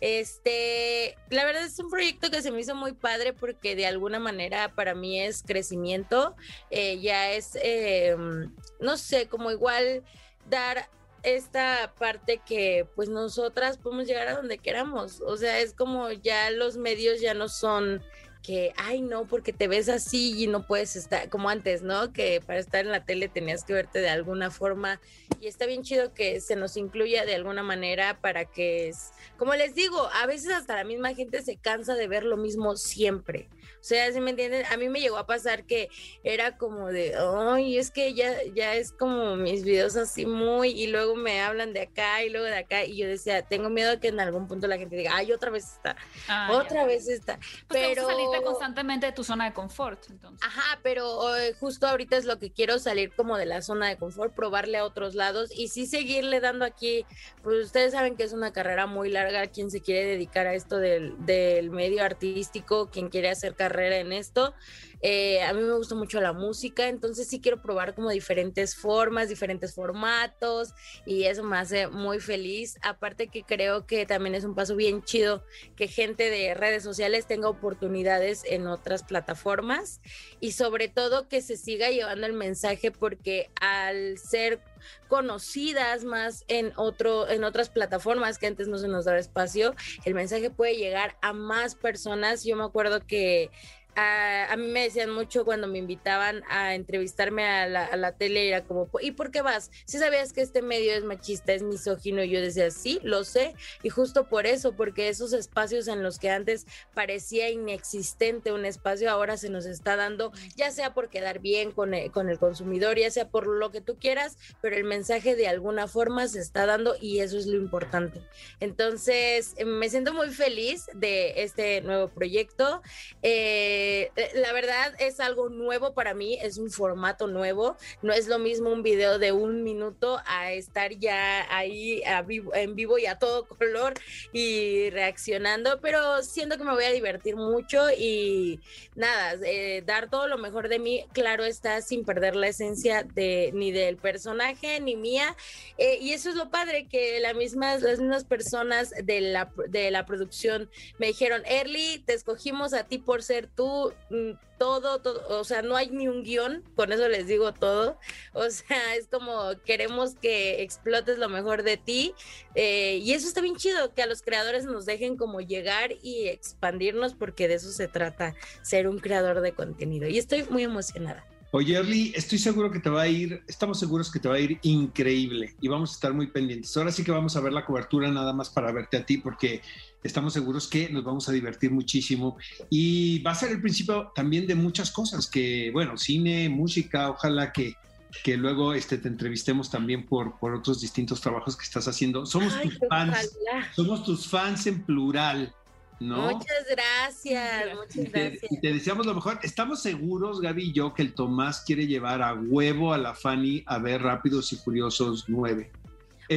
Este, 0.00 1.16
la 1.28 1.44
verdad 1.44 1.64
es 1.64 1.78
un 1.78 1.90
proyecto 1.90 2.30
que 2.30 2.40
se 2.40 2.50
me 2.50 2.60
hizo 2.60 2.74
muy 2.74 2.92
padre 2.92 3.32
porque 3.32 3.76
de 3.76 3.86
alguna 3.86 4.18
manera 4.18 4.74
para 4.74 4.94
mí 4.94 5.20
es 5.20 5.42
crecimiento, 5.42 6.34
eh, 6.70 6.98
ya 7.00 7.32
es, 7.32 7.58
em, 7.62 8.54
no 8.80 8.96
sé, 8.96 9.26
como 9.26 9.50
igual 9.50 10.02
dar 10.48 10.88
esta 11.22 11.92
parte 11.98 12.40
que 12.46 12.86
pues 12.96 13.10
nosotras 13.10 13.76
podemos 13.76 14.06
llegar 14.06 14.28
a 14.28 14.36
donde 14.36 14.56
queramos, 14.56 15.20
o 15.20 15.36
sea, 15.36 15.60
es 15.60 15.74
como 15.74 16.10
ya 16.10 16.50
los 16.50 16.78
medios 16.78 17.20
ya 17.20 17.34
no 17.34 17.48
son 17.48 18.02
que, 18.42 18.72
ay, 18.76 19.02
no, 19.02 19.26
porque 19.26 19.52
te 19.52 19.68
ves 19.68 19.88
así 19.88 20.42
y 20.42 20.46
no 20.46 20.66
puedes 20.66 20.96
estar 20.96 21.28
como 21.28 21.48
antes, 21.48 21.82
¿no? 21.82 22.12
Que 22.12 22.40
para 22.44 22.58
estar 22.58 22.84
en 22.84 22.90
la 22.90 23.04
tele 23.04 23.28
tenías 23.28 23.64
que 23.64 23.72
verte 23.72 24.00
de 24.00 24.08
alguna 24.08 24.50
forma 24.50 25.00
y 25.40 25.46
está 25.46 25.66
bien 25.66 25.82
chido 25.82 26.14
que 26.14 26.40
se 26.40 26.56
nos 26.56 26.76
incluya 26.76 27.24
de 27.24 27.34
alguna 27.34 27.62
manera 27.62 28.20
para 28.20 28.44
que, 28.44 28.92
como 29.36 29.54
les 29.54 29.74
digo, 29.74 30.08
a 30.14 30.26
veces 30.26 30.52
hasta 30.52 30.76
la 30.76 30.84
misma 30.84 31.14
gente 31.14 31.42
se 31.42 31.56
cansa 31.56 31.94
de 31.94 32.08
ver 32.08 32.24
lo 32.24 32.36
mismo 32.36 32.76
siempre. 32.76 33.48
O 33.80 33.82
sea, 33.82 34.12
si 34.12 34.20
me 34.20 34.30
entienden, 34.30 34.66
a 34.66 34.76
mí 34.76 34.90
me 34.90 35.00
llegó 35.00 35.16
a 35.16 35.26
pasar 35.26 35.64
que 35.64 35.88
era 36.22 36.58
como 36.58 36.88
de, 36.88 37.14
ay, 37.16 37.78
es 37.78 37.90
que 37.90 38.12
ya, 38.12 38.34
ya 38.54 38.74
es 38.74 38.92
como 38.92 39.36
mis 39.36 39.64
videos 39.64 39.96
así 39.96 40.26
muy, 40.26 40.70
y 40.70 40.88
luego 40.88 41.16
me 41.16 41.40
hablan 41.40 41.72
de 41.72 41.82
acá 41.82 42.22
y 42.22 42.28
luego 42.28 42.44
de 42.44 42.58
acá, 42.58 42.84
y 42.84 42.98
yo 42.98 43.08
decía, 43.08 43.40
tengo 43.40 43.70
miedo 43.70 43.98
que 43.98 44.08
en 44.08 44.20
algún 44.20 44.48
punto 44.48 44.66
la 44.66 44.76
gente 44.76 44.96
diga, 44.96 45.12
ay, 45.14 45.32
otra 45.32 45.50
vez 45.50 45.64
está, 45.64 45.96
ah, 46.28 46.50
otra 46.52 46.84
vez 46.84 47.08
está. 47.08 47.38
Pues 47.68 47.80
pero 47.94 48.06
salirte 48.30 48.44
constantemente 48.44 49.06
de 49.06 49.12
tu 49.12 49.22
zona 49.22 49.44
de 49.44 49.52
confort, 49.52 50.10
entonces. 50.10 50.46
Ajá, 50.46 50.80
pero 50.82 51.36
eh, 51.36 51.54
justo 51.54 51.86
ahorita 51.86 52.16
es 52.16 52.24
lo 52.24 52.38
que 52.38 52.50
quiero 52.50 52.78
salir 52.78 53.12
como 53.14 53.38
de 53.38 53.46
la 53.46 53.62
zona 53.62 53.88
de 53.88 53.96
confort, 53.96 54.34
probarle 54.34 54.78
a 54.78 54.84
otros 54.84 55.14
lados 55.14 55.50
y 55.56 55.68
sí 55.68 55.86
seguirle 55.86 56.40
dando 56.40 56.64
aquí, 56.64 57.06
pues 57.42 57.66
ustedes 57.66 57.92
saben 57.92 58.16
que 58.16 58.24
es 58.24 58.32
una 58.32 58.52
carrera 58.52 58.86
muy 58.86 59.10
larga, 59.10 59.46
quien 59.46 59.70
se 59.70 59.80
quiere 59.80 60.06
dedicar 60.06 60.46
a 60.46 60.54
esto 60.54 60.78
del, 60.78 61.14
del 61.24 61.70
medio 61.70 62.04
artístico, 62.04 62.90
quien 62.90 63.08
quiere 63.08 63.30
acercar 63.30 63.60
carrera 63.60 63.98
en 63.98 64.12
esto. 64.12 64.54
Eh, 65.02 65.42
a 65.42 65.52
mí 65.54 65.62
me 65.62 65.72
gusta 65.74 65.94
mucho 65.94 66.20
la 66.20 66.32
música, 66.32 66.88
entonces 66.88 67.28
sí 67.28 67.40
quiero 67.40 67.62
probar 67.62 67.94
como 67.94 68.10
diferentes 68.10 68.76
formas, 68.76 69.28
diferentes 69.28 69.74
formatos 69.74 70.74
y 71.06 71.24
eso 71.24 71.42
me 71.42 71.56
hace 71.56 71.88
muy 71.88 72.20
feliz. 72.20 72.76
Aparte 72.82 73.28
que 73.28 73.42
creo 73.42 73.86
que 73.86 74.04
también 74.06 74.34
es 74.34 74.44
un 74.44 74.54
paso 74.54 74.76
bien 74.76 75.02
chido 75.02 75.44
que 75.76 75.88
gente 75.88 76.30
de 76.30 76.54
redes 76.54 76.82
sociales 76.82 77.26
tenga 77.26 77.48
oportunidades 77.48 78.42
en 78.44 78.66
otras 78.66 79.02
plataformas 79.02 80.00
y 80.38 80.52
sobre 80.52 80.88
todo 80.88 81.28
que 81.28 81.40
se 81.40 81.56
siga 81.56 81.90
llevando 81.90 82.26
el 82.26 82.34
mensaje 82.34 82.90
porque 82.90 83.50
al 83.60 84.18
ser 84.18 84.60
conocidas 85.08 86.04
más 86.04 86.44
en 86.48 86.72
otro 86.76 87.28
en 87.28 87.44
otras 87.44 87.68
plataformas 87.68 88.38
que 88.38 88.46
antes 88.46 88.68
no 88.68 88.78
se 88.78 88.88
nos 88.88 89.04
daba 89.04 89.18
espacio, 89.18 89.74
el 90.04 90.14
mensaje 90.14 90.50
puede 90.50 90.76
llegar 90.76 91.16
a 91.20 91.32
más 91.32 91.74
personas. 91.74 92.44
Yo 92.44 92.56
me 92.56 92.64
acuerdo 92.64 93.06
que 93.06 93.50
a, 93.96 94.54
mí 94.56 94.66
me 94.68 94.82
decían 94.82 95.10
mucho 95.10 95.44
cuando 95.44 95.66
me 95.66 95.78
invitaban 95.78 96.42
a 96.48 96.74
entrevistarme 96.74 97.46
a 97.46 97.66
la, 97.66 97.84
a 97.92 98.12
tele, 98.12 98.48
era 98.48 98.64
como, 98.64 98.88
¿y 99.00 99.12
por 99.12 99.30
qué 99.30 99.42
vas? 99.42 99.70
Si 99.84 99.98
sabías 99.98 100.32
que 100.32 100.40
este 100.40 100.62
medio 100.62 100.92
es 100.92 101.04
machista, 101.04 101.52
es 101.52 101.62
misógino, 101.62 102.22
y 102.22 102.30
yo 102.30 102.40
decía, 102.40 102.70
sí, 102.70 103.00
lo 103.02 103.24
sé, 103.24 103.54
y 103.82 103.88
justo 103.88 104.28
por 104.28 104.46
eso, 104.46 104.72
porque 104.72 105.08
esos 105.08 105.32
espacios 105.32 105.88
en 105.88 106.02
los 106.02 106.18
que 106.18 106.30
antes 106.30 106.66
parecía 106.94 107.50
inexistente 107.50 108.52
un 108.52 108.64
espacio, 108.64 109.10
ahora 109.10 109.36
se 109.36 109.50
nos 109.50 109.66
está 109.66 109.96
dando, 109.96 110.32
ya 110.56 110.70
sea 110.70 110.94
por 110.94 111.08
quedar 111.08 111.40
bien 111.40 111.72
con 111.72 111.94
el, 111.94 112.10
con 112.10 112.28
el 112.28 112.38
consumidor, 112.38 112.98
ya 112.98 113.10
sea 113.10 113.28
por 113.28 113.46
lo 113.46 113.70
que 113.70 113.80
tú 113.80 113.98
quieras, 113.98 114.36
pero 114.60 114.76
el 114.76 114.84
mensaje 114.84 115.36
de 115.36 115.48
alguna 115.48 115.88
forma 115.88 116.28
se 116.28 116.40
está 116.40 116.66
dando 116.66 116.94
y 117.00 117.20
eso 117.20 117.38
es 117.38 117.46
lo 117.46 117.56
importante. 117.56 118.22
Entonces, 118.60 119.54
me 119.64 119.88
siento 119.88 120.14
muy 120.14 120.30
feliz 120.30 120.86
de 120.94 121.42
este 121.42 121.80
nuevo 121.82 122.08
proyecto. 122.08 122.82
Eh, 123.22 123.79
eh, 123.80 124.12
eh, 124.16 124.30
la 124.34 124.52
verdad 124.52 124.94
es 124.98 125.20
algo 125.20 125.48
nuevo 125.48 125.94
para 125.94 126.12
mí, 126.12 126.38
es 126.42 126.58
un 126.58 126.70
formato 126.70 127.26
nuevo, 127.26 127.76
no 128.02 128.12
es 128.12 128.28
lo 128.28 128.38
mismo 128.38 128.70
un 128.70 128.82
video 128.82 129.18
de 129.18 129.32
un 129.32 129.62
minuto 129.62 130.20
a 130.26 130.52
estar 130.52 130.92
ya 130.98 131.46
ahí 131.54 132.02
en 132.04 132.74
vivo 132.74 132.98
y 132.98 133.06
a 133.06 133.18
todo 133.18 133.48
color 133.48 133.94
y 134.32 134.90
reaccionando, 134.90 135.80
pero 135.80 136.22
siento 136.22 136.58
que 136.58 136.64
me 136.64 136.72
voy 136.72 136.84
a 136.84 136.92
divertir 136.92 137.36
mucho 137.36 137.90
y 137.90 138.60
nada, 138.94 139.38
eh, 139.46 139.82
dar 139.86 140.10
todo 140.10 140.28
lo 140.28 140.36
mejor 140.36 140.68
de 140.68 140.78
mí, 140.78 141.06
claro 141.12 141.44
está, 141.44 141.80
sin 141.80 142.04
perder 142.04 142.36
la 142.36 142.48
esencia 142.48 143.02
de 143.02 143.50
ni 143.54 143.72
del 143.72 143.96
personaje 143.96 144.80
ni 144.80 144.96
mía, 144.96 145.36
y 145.78 146.12
eso 146.12 146.28
es 146.28 146.34
lo 146.34 146.50
padre, 146.50 146.86
que 146.86 147.18
la 147.20 147.32
misma, 147.32 147.78
las 147.78 147.98
mismas 147.98 148.24
personas 148.24 148.90
de 148.90 149.20
la, 149.22 149.50
de 149.68 149.90
la 149.90 150.04
producción 150.04 150.68
me 150.98 151.06
dijeron, 151.06 151.42
Early, 151.46 152.02
te 152.04 152.12
escogimos 152.12 152.74
a 152.74 152.84
ti 152.84 152.98
por 152.98 153.22
ser 153.22 153.46
tú, 153.46 153.69
mm, 154.10 154.30
todo, 154.58 155.00
todo, 155.00 155.40
o 155.40 155.44
sea, 155.44 155.62
no 155.62 155.76
hay 155.76 155.88
ni 155.90 156.06
un 156.08 156.22
guion, 156.22 156.62
con 156.76 156.92
eso 156.92 157.08
les 157.08 157.26
digo 157.26 157.52
todo, 157.52 157.98
o 158.32 158.50
sea, 158.50 158.94
es 158.94 159.08
como 159.08 159.52
queremos 159.64 160.14
que 160.16 160.62
explotes 160.62 161.18
lo 161.18 161.28
mejor 161.28 161.62
de 161.62 161.76
ti, 161.76 162.14
eh, 162.54 162.98
y 163.02 163.12
eso 163.12 163.26
está 163.26 163.40
bien 163.40 163.56
chido, 163.56 163.94
que 163.94 164.02
a 164.02 164.06
los 164.06 164.22
creadores 164.22 164.64
nos 164.64 164.84
dejen 164.84 165.16
como 165.16 165.40
llegar 165.40 165.92
y 166.02 166.28
expandirnos, 166.28 167.14
porque 167.14 167.48
de 167.48 167.54
eso 167.54 167.70
se 167.70 167.88
trata, 167.88 168.34
ser 168.62 168.88
un 168.88 168.98
creador 168.98 169.40
de 169.40 169.52
contenido, 169.52 170.08
y 170.08 170.18
estoy 170.18 170.44
muy 170.44 170.62
emocionada. 170.62 171.29
Oye, 171.52 171.74
Erly, 171.74 172.12
estoy 172.14 172.38
seguro 172.38 172.70
que 172.70 172.78
te 172.78 172.88
va 172.88 173.02
a 173.02 173.08
ir, 173.08 173.42
estamos 173.48 173.80
seguros 173.80 174.10
que 174.12 174.20
te 174.20 174.28
va 174.28 174.36
a 174.36 174.40
ir 174.40 174.60
increíble 174.62 175.56
y 175.60 175.66
vamos 175.66 175.90
a 175.90 175.94
estar 175.94 176.14
muy 176.14 176.28
pendientes. 176.28 176.76
Ahora 176.76 176.92
sí 176.92 177.02
que 177.02 177.10
vamos 177.10 177.34
a 177.34 177.40
ver 177.40 177.52
la 177.52 177.66
cobertura 177.66 178.08
nada 178.08 178.32
más 178.32 178.50
para 178.50 178.70
verte 178.70 178.98
a 178.98 179.04
ti 179.04 179.18
porque 179.18 179.60
estamos 180.04 180.32
seguros 180.32 180.68
que 180.68 180.88
nos 180.90 181.02
vamos 181.02 181.28
a 181.28 181.32
divertir 181.32 181.72
muchísimo 181.72 182.36
y 182.70 183.18
va 183.22 183.32
a 183.32 183.34
ser 183.34 183.50
el 183.50 183.60
principio 183.60 184.12
también 184.14 184.46
de 184.46 184.54
muchas 184.54 184.92
cosas 184.92 185.26
que, 185.26 185.70
bueno, 185.72 185.96
cine, 185.96 186.48
música, 186.48 187.10
ojalá 187.10 187.52
que, 187.52 187.74
que 188.22 188.36
luego 188.36 188.72
este, 188.72 188.98
te 188.98 189.08
entrevistemos 189.08 189.70
también 189.70 190.06
por, 190.06 190.38
por 190.38 190.54
otros 190.54 190.80
distintos 190.80 191.20
trabajos 191.20 191.56
que 191.56 191.64
estás 191.64 191.88
haciendo. 191.88 192.26
Somos 192.26 192.62
tus 192.62 192.78
fans, 192.88 193.36
somos 193.74 194.04
tus 194.04 194.28
fans 194.28 194.68
en 194.68 194.82
plural. 194.82 195.52
¿No? 196.00 196.32
Muchas 196.32 196.66
gracias, 196.68 197.74
muchas 197.76 198.12
gracias. 198.12 198.50
Y 198.50 198.60
te, 198.60 198.72
deseamos 198.72 199.06
lo 199.06 199.14
mejor. 199.14 199.38
Estamos 199.42 199.82
seguros, 199.82 200.40
Gaby 200.40 200.70
y 200.70 200.72
yo, 200.72 200.94
que 200.94 201.02
el 201.02 201.14
Tomás 201.14 201.62
quiere 201.64 201.86
llevar 201.86 202.22
a 202.22 202.34
huevo 202.34 202.92
a 202.92 202.98
la 202.98 203.14
Fanny 203.14 203.62
a 203.66 203.78
ver 203.78 204.02
Rápidos 204.02 204.52
y 204.52 204.56
Furiosos 204.56 205.26
9 205.28 205.70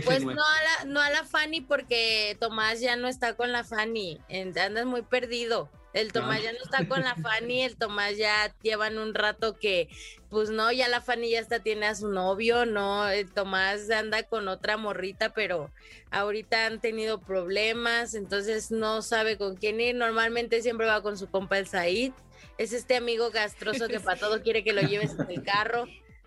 pues 0.01 0.23
no 0.23 0.31
a, 0.31 0.35
la, 0.35 0.85
no 0.85 0.99
a 0.99 1.09
la 1.09 1.23
Fanny 1.23 1.61
porque 1.61 2.35
Tomás 2.39 2.79
ya 2.79 2.95
no 2.95 3.07
está 3.07 3.35
con 3.35 3.51
la 3.51 3.63
Fanny, 3.63 4.19
andas 4.29 4.85
muy 4.85 5.03
perdido. 5.03 5.69
El 5.93 6.11
Tomás 6.11 6.41
ya 6.41 6.51
no 6.51 6.57
está 6.63 6.87
con 6.87 7.01
la 7.01 7.15
Fanny, 7.15 7.61
el 7.61 7.75
Tomás 7.75 8.17
ya 8.17 8.51
llevan 8.63 8.97
un 8.97 9.13
rato 9.13 9.59
que, 9.59 9.89
pues 10.33 10.49
no, 10.49 10.71
ya 10.71 10.89
la 10.89 10.99
Fanny 10.99 11.29
ya 11.29 11.39
está 11.39 11.59
tiene 11.59 11.85
a 11.85 11.93
su 11.93 12.09
novio, 12.09 12.65
no, 12.65 13.07
el 13.07 13.31
Tomás 13.31 13.89
anda 13.91 14.23
con 14.23 14.47
otra 14.47 14.77
morrita, 14.77 15.31
pero 15.33 15.71
ahorita 16.09 16.65
han 16.65 16.81
tenido 16.81 17.21
problemas, 17.21 18.15
entonces 18.15 18.71
no 18.71 19.03
sabe 19.03 19.37
con 19.37 19.55
quién 19.55 19.79
ir. 19.79 19.95
Normalmente 19.95 20.63
siempre 20.63 20.87
va 20.87 21.03
con 21.03 21.19
su 21.19 21.29
compa 21.29 21.59
el 21.59 21.67
Said. 21.67 22.13
Es 22.57 22.73
este 22.73 22.95
amigo 22.95 23.29
gastroso 23.29 23.87
que 23.87 23.99
para 24.01 24.19
todo 24.19 24.41
quiere 24.41 24.63
que 24.63 24.73
lo 24.73 24.81
lleves 24.81 25.11
en 25.17 25.29
el 25.29 25.43
carro. 25.43 25.85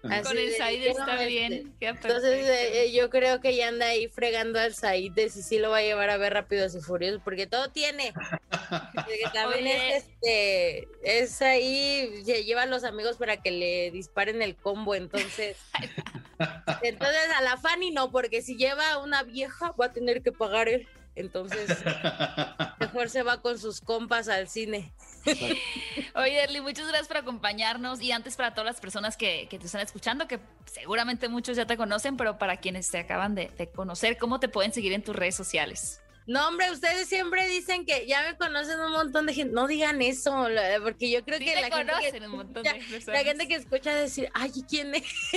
Con 0.09 0.38
el 0.38 0.53
Said 0.55 0.87
está 0.87 1.25
bien. 1.25 1.75
Entonces 1.81 2.49
eh, 2.49 2.85
eh, 2.85 2.92
yo 2.92 3.11
creo 3.11 3.40
que 3.40 3.57
ya 3.57 3.69
anda 3.69 3.87
ahí 3.87 4.09
fregando 4.09 4.59
al 4.59 4.75
Said 4.75 5.12
de 5.12 5.31
si 5.31 5.42
sí 5.42 5.59
lo 5.59 5.71
va 5.71 5.79
a 5.79 5.83
llevar 5.83 6.11
a 6.11 6.16
ver 6.16 6.33
Rápidos 6.33 6.75
y 6.75 6.81
Furiosos, 6.81 7.21
porque 7.23 7.47
todo 7.47 7.71
tiene. 7.71 8.12
también 9.35 9.66
es, 9.66 10.05
este, 10.05 10.88
es 11.03 11.42
ahí, 11.42 12.23
se 12.25 12.45
lleva 12.45 12.62
a 12.62 12.66
los 12.66 12.85
amigos 12.85 13.16
para 13.16 13.37
que 13.38 13.51
le 13.51 13.90
disparen 13.90 14.42
el 14.42 14.57
combo, 14.57 14.95
entonces. 14.95 15.57
entonces 16.83 17.29
a 17.37 17.42
la 17.42 17.57
Fanny 17.57 17.90
no, 17.90 18.11
porque 18.11 18.42
si 18.42 18.57
lleva 18.57 18.99
una 18.99 19.23
vieja 19.23 19.73
va 19.73 19.87
a 19.87 19.92
tener 19.92 20.23
que 20.23 20.33
pagar 20.33 20.69
él. 20.69 20.87
Entonces, 21.16 21.70
mejor 22.79 23.09
se 23.09 23.22
va 23.22 23.40
con 23.40 23.59
sus 23.59 23.81
compas 23.81 24.29
al 24.29 24.48
cine. 24.48 24.92
Oye, 26.14 26.42
Erly, 26.42 26.61
muchas 26.61 26.87
gracias 26.87 27.09
por 27.09 27.16
acompañarnos. 27.16 28.02
Y 28.02 28.12
antes, 28.12 28.37
para 28.37 28.52
todas 28.52 28.66
las 28.66 28.81
personas 28.81 29.16
que, 29.16 29.48
te 29.50 29.57
están 29.57 29.81
escuchando, 29.81 30.29
que 30.29 30.38
seguramente 30.66 31.29
muchos 31.29 31.57
ya 31.57 31.66
te 31.66 31.79
conocen, 31.79 32.18
pero 32.18 32.38
para 32.38 32.59
quienes 32.59 32.90
te 32.90 32.98
acaban 32.98 33.35
de, 33.35 33.50
conocer, 33.74 34.18
¿cómo 34.18 34.38
te 34.38 34.48
pueden 34.48 34.72
seguir 34.72 34.92
en 34.92 35.02
tus 35.02 35.16
redes 35.16 35.35
sociales? 35.35 36.02
No, 36.26 36.48
hombre, 36.48 36.70
ustedes 36.72 37.09
siempre 37.09 37.48
dicen 37.48 37.87
que 37.87 38.05
ya 38.07 38.20
me 38.22 38.37
conocen 38.37 38.81
un 38.81 38.90
montón 38.90 39.26
de 39.26 39.33
gente. 39.33 39.55
No 39.55 39.68
digan 39.68 40.02
eso, 40.02 40.48
porque 40.83 41.09
yo 41.09 41.24
creo 41.24 41.38
que 41.38 41.55
la 41.55 41.70
gente, 41.70 41.92
que, 42.11 43.11
la 43.12 43.24
gente 43.24 43.48
que 43.48 43.55
escucha 43.55 43.94
decir, 43.94 44.29
ay, 44.35 44.50
¿quién 44.68 44.96
es? 44.96 45.05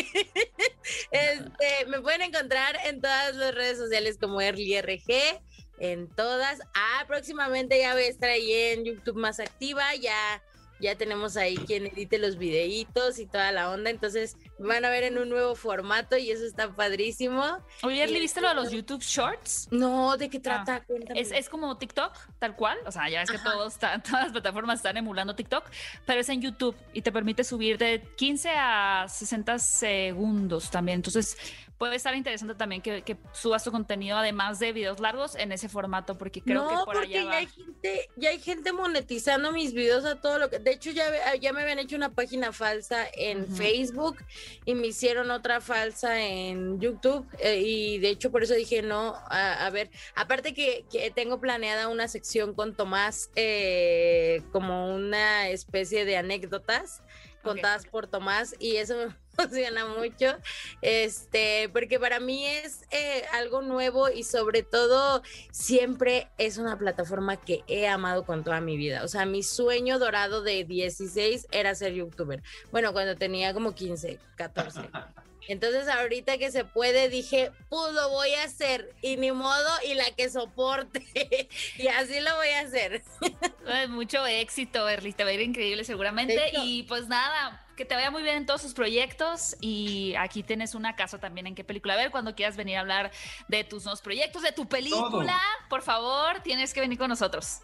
este, 1.11 1.85
me 1.87 2.01
pueden 2.01 2.23
encontrar 2.23 2.75
en 2.85 2.99
todas 3.01 3.35
las 3.35 3.53
redes 3.53 3.77
sociales 3.77 4.17
como 4.19 4.41
ErlyRG 4.41 5.39
en 5.79 6.07
todas. 6.07 6.59
Ah, 6.73 7.05
próximamente 7.07 7.79
ya 7.79 7.93
voy 7.93 8.03
a 8.03 8.07
estar 8.07 8.29
ahí 8.29 8.51
en 8.51 8.85
YouTube 8.85 9.17
más 9.17 9.39
activa, 9.39 9.95
ya 9.95 10.41
ya 10.79 10.95
tenemos 10.95 11.37
ahí 11.37 11.55
quien 11.57 11.87
edite 11.87 12.17
los 12.17 12.37
videitos 12.37 13.19
y 13.19 13.25
toda 13.25 13.51
la 13.51 13.69
onda, 13.69 13.89
entonces 13.89 14.37
van 14.57 14.85
a 14.85 14.89
ver 14.89 15.03
en 15.03 15.17
un 15.17 15.29
nuevo 15.29 15.55
formato 15.55 16.17
y 16.17 16.31
eso 16.31 16.45
está 16.45 16.73
padrísimo. 16.73 17.43
Oye, 17.83 18.05
¿le 18.07 18.19
viste 18.19 18.41
lo 18.41 18.49
de 18.49 18.55
los 18.55 18.71
YouTube 18.71 19.01
Shorts? 19.01 19.67
No, 19.71 20.17
¿de 20.17 20.29
qué 20.29 20.39
trata? 20.39 20.85
Ah, 20.89 21.13
es, 21.15 21.31
es, 21.31 21.49
como 21.49 21.77
TikTok, 21.77 22.13
tal 22.39 22.55
cual, 22.55 22.77
o 22.85 22.91
sea, 22.91 23.09
ya 23.09 23.19
ves 23.21 23.31
que 23.31 23.39
todos 23.39 23.77
todas 23.79 24.03
las 24.11 24.31
plataformas 24.31 24.79
están 24.79 24.97
emulando 24.97 25.35
TikTok, 25.35 25.65
pero 26.05 26.21
es 26.21 26.29
en 26.29 26.41
YouTube 26.41 26.75
y 26.93 27.01
te 27.01 27.11
permite 27.11 27.43
subir 27.43 27.77
de 27.77 28.01
15 28.15 28.49
a 28.55 29.05
60 29.07 29.59
segundos 29.59 30.69
también, 30.71 30.97
entonces 30.97 31.37
puede 31.79 31.95
estar 31.95 32.13
interesante 32.13 32.53
también 32.55 32.81
que, 32.81 33.17
subas 33.31 33.63
tu 33.63 33.71
contenido 33.71 34.17
además 34.17 34.59
de 34.59 34.73
videos 34.73 34.99
largos 34.99 35.35
en 35.35 35.53
ese 35.53 35.69
formato, 35.69 36.17
porque 36.17 36.41
creo 36.41 36.67
que 36.67 36.75
por 36.75 36.85
porque 36.85 37.17
allá 37.17 37.23
ya 37.23 37.37
hay 37.37 37.47
gente, 37.47 38.09
ya 38.17 38.29
hay 38.29 38.39
gente 38.39 38.73
monetizando 38.73 39.53
mis 39.53 39.73
videos 39.73 40.03
a 40.03 40.19
todo 40.19 40.37
lo 40.37 40.49
que, 40.49 40.59
de 40.69 40.75
hecho 40.75 40.91
ya, 40.91 41.36
ya 41.36 41.51
me 41.51 41.63
habían 41.63 41.79
hecho 41.79 41.95
una 41.95 42.13
página 42.13 42.53
falsa 42.53 43.08
en 43.13 43.47
Facebook 43.47 44.17
y 44.65 44.75
me 44.75 44.88
hicieron 44.88 45.32
otra 45.32 45.62
falsa 45.62 46.21
en 46.21 46.79
YouTube 46.79 47.27
eh, 47.39 47.60
y 47.60 47.97
de 47.97 48.10
hecho 48.10 48.32
por 48.32 48.43
eso 48.43 48.53
dije 48.53 48.84
no, 48.84 49.15
a, 49.29 49.67
ver, 49.71 49.89
aparte 50.13 50.53
que, 50.53 50.86
tengo 51.15 51.39
planeada 51.39 51.88
una 51.88 52.08
sección 52.08 52.53
con 52.53 52.75
Tomás 52.75 53.32
eh, 53.36 54.43
como 54.51 54.93
una 54.93 55.49
especie 55.49 56.05
de 56.05 56.17
anécdotas 56.17 57.01
contadas 57.43 57.86
por 57.86 58.08
Tomás 58.08 58.56
y 58.60 58.78
eso 58.78 58.95
me 58.95 59.15
emociona 59.38 59.86
mucho, 59.86 60.38
este, 60.82 61.69
porque 61.69 61.99
para 61.99 62.19
mí 62.19 62.45
es 62.45 62.82
eh, 62.91 63.23
algo 63.34 63.62
nuevo 63.62 64.10
y 64.10 64.23
sobre 64.23 64.63
todo 64.63 65.23
siempre 65.52 66.28
es 66.38 66.58
una 66.58 66.78
plataforma 66.78 67.38
que 67.38 67.63
he 67.67 67.88
amado 67.88 68.25
con 68.25 68.43
toda 68.43 68.62
mi 68.62 68.78
vida. 68.78 69.04
O 69.04 69.08
sea, 69.08 69.25
mi 69.25 69.43
sueño 69.43 69.99
dorado 69.99 70.41
de 70.41 70.65
16 70.65 71.47
era 71.52 71.73
ser 71.75 71.93
youtuber. 71.93 72.43
Bueno, 72.71 72.91
cuando 72.93 73.15
tenía 73.15 73.54
como 73.54 73.73
15, 73.73 74.19
14. 74.36 74.82
Entonces 75.49 75.88
ahorita 75.88 76.38
que 76.38 76.51
se 76.51 76.63
puede 76.63 77.09
dije, 77.09 77.51
pues 77.69 77.93
lo 77.93 78.09
voy 78.09 78.31
a 78.35 78.43
hacer 78.43 78.93
y 79.01 79.17
ni 79.17 79.31
modo 79.31 79.69
y 79.83 79.95
la 79.95 80.05
que 80.12 80.29
soporte 80.29 81.03
y 81.77 81.88
así 81.88 82.19
lo 82.19 82.35
voy 82.35 82.49
a 82.49 82.62
hacer. 82.62 83.01
Pues, 83.69 83.88
mucho 83.88 84.25
éxito, 84.25 84.89
Erlis, 84.89 85.15
te 85.15 85.23
va 85.23 85.29
a 85.29 85.33
ir 85.33 85.41
increíble 85.41 85.83
seguramente 85.83 86.51
y 86.63 86.83
pues 86.83 87.07
nada, 87.07 87.63
que 87.77 87.85
te 87.85 87.93
vaya 87.93 88.09
muy 88.09 88.23
bien 88.23 88.38
en 88.38 88.45
todos 88.47 88.63
sus 88.63 88.73
proyectos 88.73 89.55
y 89.62 90.15
aquí 90.17 90.41
tienes 90.41 90.73
una 90.73 90.95
casa 90.95 91.19
también 91.19 91.45
en 91.45 91.53
qué 91.53 91.63
película. 91.63 91.93
A 91.93 91.97
ver, 91.97 92.09
cuando 92.09 92.33
quieras 92.33 92.57
venir 92.57 92.77
a 92.77 92.79
hablar 92.79 93.12
de 93.47 93.63
tus 93.63 93.83
nuevos 93.83 94.01
proyectos, 94.01 94.41
de 94.41 94.51
tu 94.51 94.67
película, 94.67 95.39
por 95.69 95.83
favor, 95.83 96.41
tienes 96.41 96.73
que 96.73 96.81
venir 96.81 96.97
con 96.97 97.09
nosotros. 97.09 97.59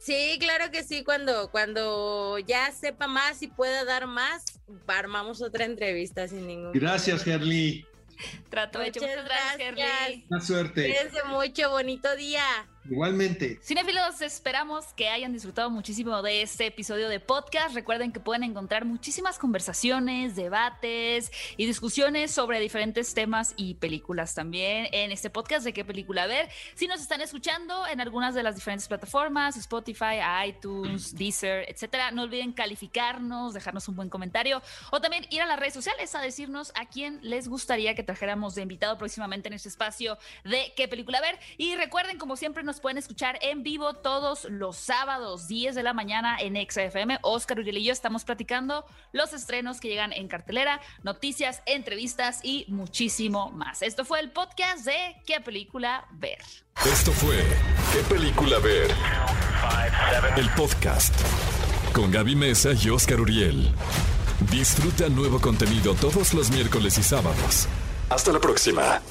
Sí, 0.00 0.38
claro 0.40 0.70
que 0.70 0.82
sí, 0.82 1.04
cuando, 1.04 1.50
cuando 1.50 2.38
ya 2.38 2.72
sepa 2.72 3.06
más 3.06 3.42
y 3.42 3.48
pueda 3.48 3.84
dar 3.84 4.06
más, 4.06 4.44
armamos 4.86 5.42
otra 5.42 5.66
entrevista 5.66 6.26
sin 6.26 6.46
ningún 6.46 6.72
Gracias, 6.72 7.22
Gerly. 7.22 7.84
Trato 8.48 8.80
hecho. 8.80 9.00
Muchas 9.00 9.24
gracias, 9.26 9.74
Gerly. 9.74 10.24
Buena 10.26 10.44
suerte. 10.44 10.86
Cuídense 10.86 11.22
mucho, 11.24 11.70
bonito 11.70 12.16
día. 12.16 12.42
Igualmente. 12.88 13.58
Cinefilos, 13.62 14.22
esperamos 14.22 14.86
que 14.94 15.08
hayan 15.10 15.32
disfrutado 15.32 15.70
muchísimo 15.70 16.22
de 16.22 16.42
este 16.42 16.66
episodio 16.66 17.08
de 17.08 17.20
podcast. 17.20 17.74
Recuerden 17.74 18.10
que 18.10 18.20
pueden 18.20 18.42
encontrar 18.42 18.86
muchísimas 18.86 19.38
conversaciones, 19.38 20.34
debates 20.34 21.30
y 21.58 21.66
discusiones 21.66 22.30
sobre 22.30 22.58
diferentes 22.58 23.12
temas 23.12 23.52
y 23.56 23.74
películas 23.74 24.34
también 24.34 24.88
en 24.92 25.12
este 25.12 25.28
podcast 25.28 25.64
de 25.64 25.74
qué 25.74 25.84
película 25.84 26.26
ver. 26.26 26.48
Si 26.74 26.86
nos 26.86 27.00
están 27.00 27.20
escuchando 27.20 27.86
en 27.86 28.00
algunas 28.00 28.34
de 28.34 28.42
las 28.42 28.54
diferentes 28.54 28.88
plataformas, 28.88 29.58
Spotify, 29.58 30.18
iTunes, 30.46 31.14
Deezer, 31.14 31.66
etcétera, 31.68 32.10
no 32.12 32.22
olviden 32.22 32.52
calificarnos, 32.52 33.52
dejarnos 33.52 33.88
un 33.88 33.96
buen 33.96 34.08
comentario 34.08 34.62
o 34.90 35.00
también 35.00 35.26
ir 35.30 35.42
a 35.42 35.46
las 35.46 35.60
redes 35.60 35.74
sociales 35.74 36.14
a 36.14 36.22
decirnos 36.22 36.72
a 36.74 36.86
quién 36.86 37.20
les 37.22 37.46
gustaría 37.46 37.94
que 37.94 38.02
trajéramos 38.02 38.54
de 38.54 38.62
invitado 38.62 38.96
próximamente 38.96 39.48
en 39.48 39.54
este 39.54 39.68
espacio 39.68 40.16
de 40.44 40.72
qué 40.76 40.88
película 40.88 41.20
ver. 41.20 41.38
Y 41.58 41.76
recuerden, 41.76 42.16
como 42.16 42.36
siempre, 42.36 42.62
nos 42.70 42.78
pueden 42.78 42.98
escuchar 42.98 43.36
en 43.42 43.64
vivo 43.64 43.94
todos 43.94 44.44
los 44.44 44.76
sábados, 44.76 45.48
10 45.48 45.74
de 45.74 45.82
la 45.82 45.92
mañana 45.92 46.36
en 46.38 46.54
XFM. 46.54 47.18
Oscar 47.22 47.58
Uriel 47.58 47.78
y 47.78 47.84
yo 47.84 47.92
estamos 47.92 48.22
platicando 48.22 48.84
los 49.10 49.32
estrenos 49.32 49.80
que 49.80 49.88
llegan 49.88 50.12
en 50.12 50.28
cartelera, 50.28 50.80
noticias, 51.02 51.62
entrevistas 51.66 52.38
y 52.44 52.66
muchísimo 52.68 53.50
más. 53.50 53.82
Esto 53.82 54.04
fue 54.04 54.20
el 54.20 54.30
podcast 54.30 54.84
de 54.84 55.16
¿Qué 55.26 55.40
película 55.40 56.06
ver? 56.12 56.38
Esto 56.86 57.10
fue 57.10 57.38
¿Qué 57.92 58.14
película 58.14 58.60
ver? 58.60 58.94
El 60.36 60.48
podcast 60.50 61.12
con 61.92 62.12
Gaby 62.12 62.36
Mesa 62.36 62.70
y 62.80 62.88
Oscar 62.88 63.20
Uriel. 63.20 63.74
Disfruta 64.48 65.08
nuevo 65.08 65.40
contenido 65.40 65.96
todos 65.96 66.34
los 66.34 66.52
miércoles 66.52 66.98
y 66.98 67.02
sábados. 67.02 67.66
Hasta 68.10 68.30
la 68.30 68.38
próxima. 68.38 69.02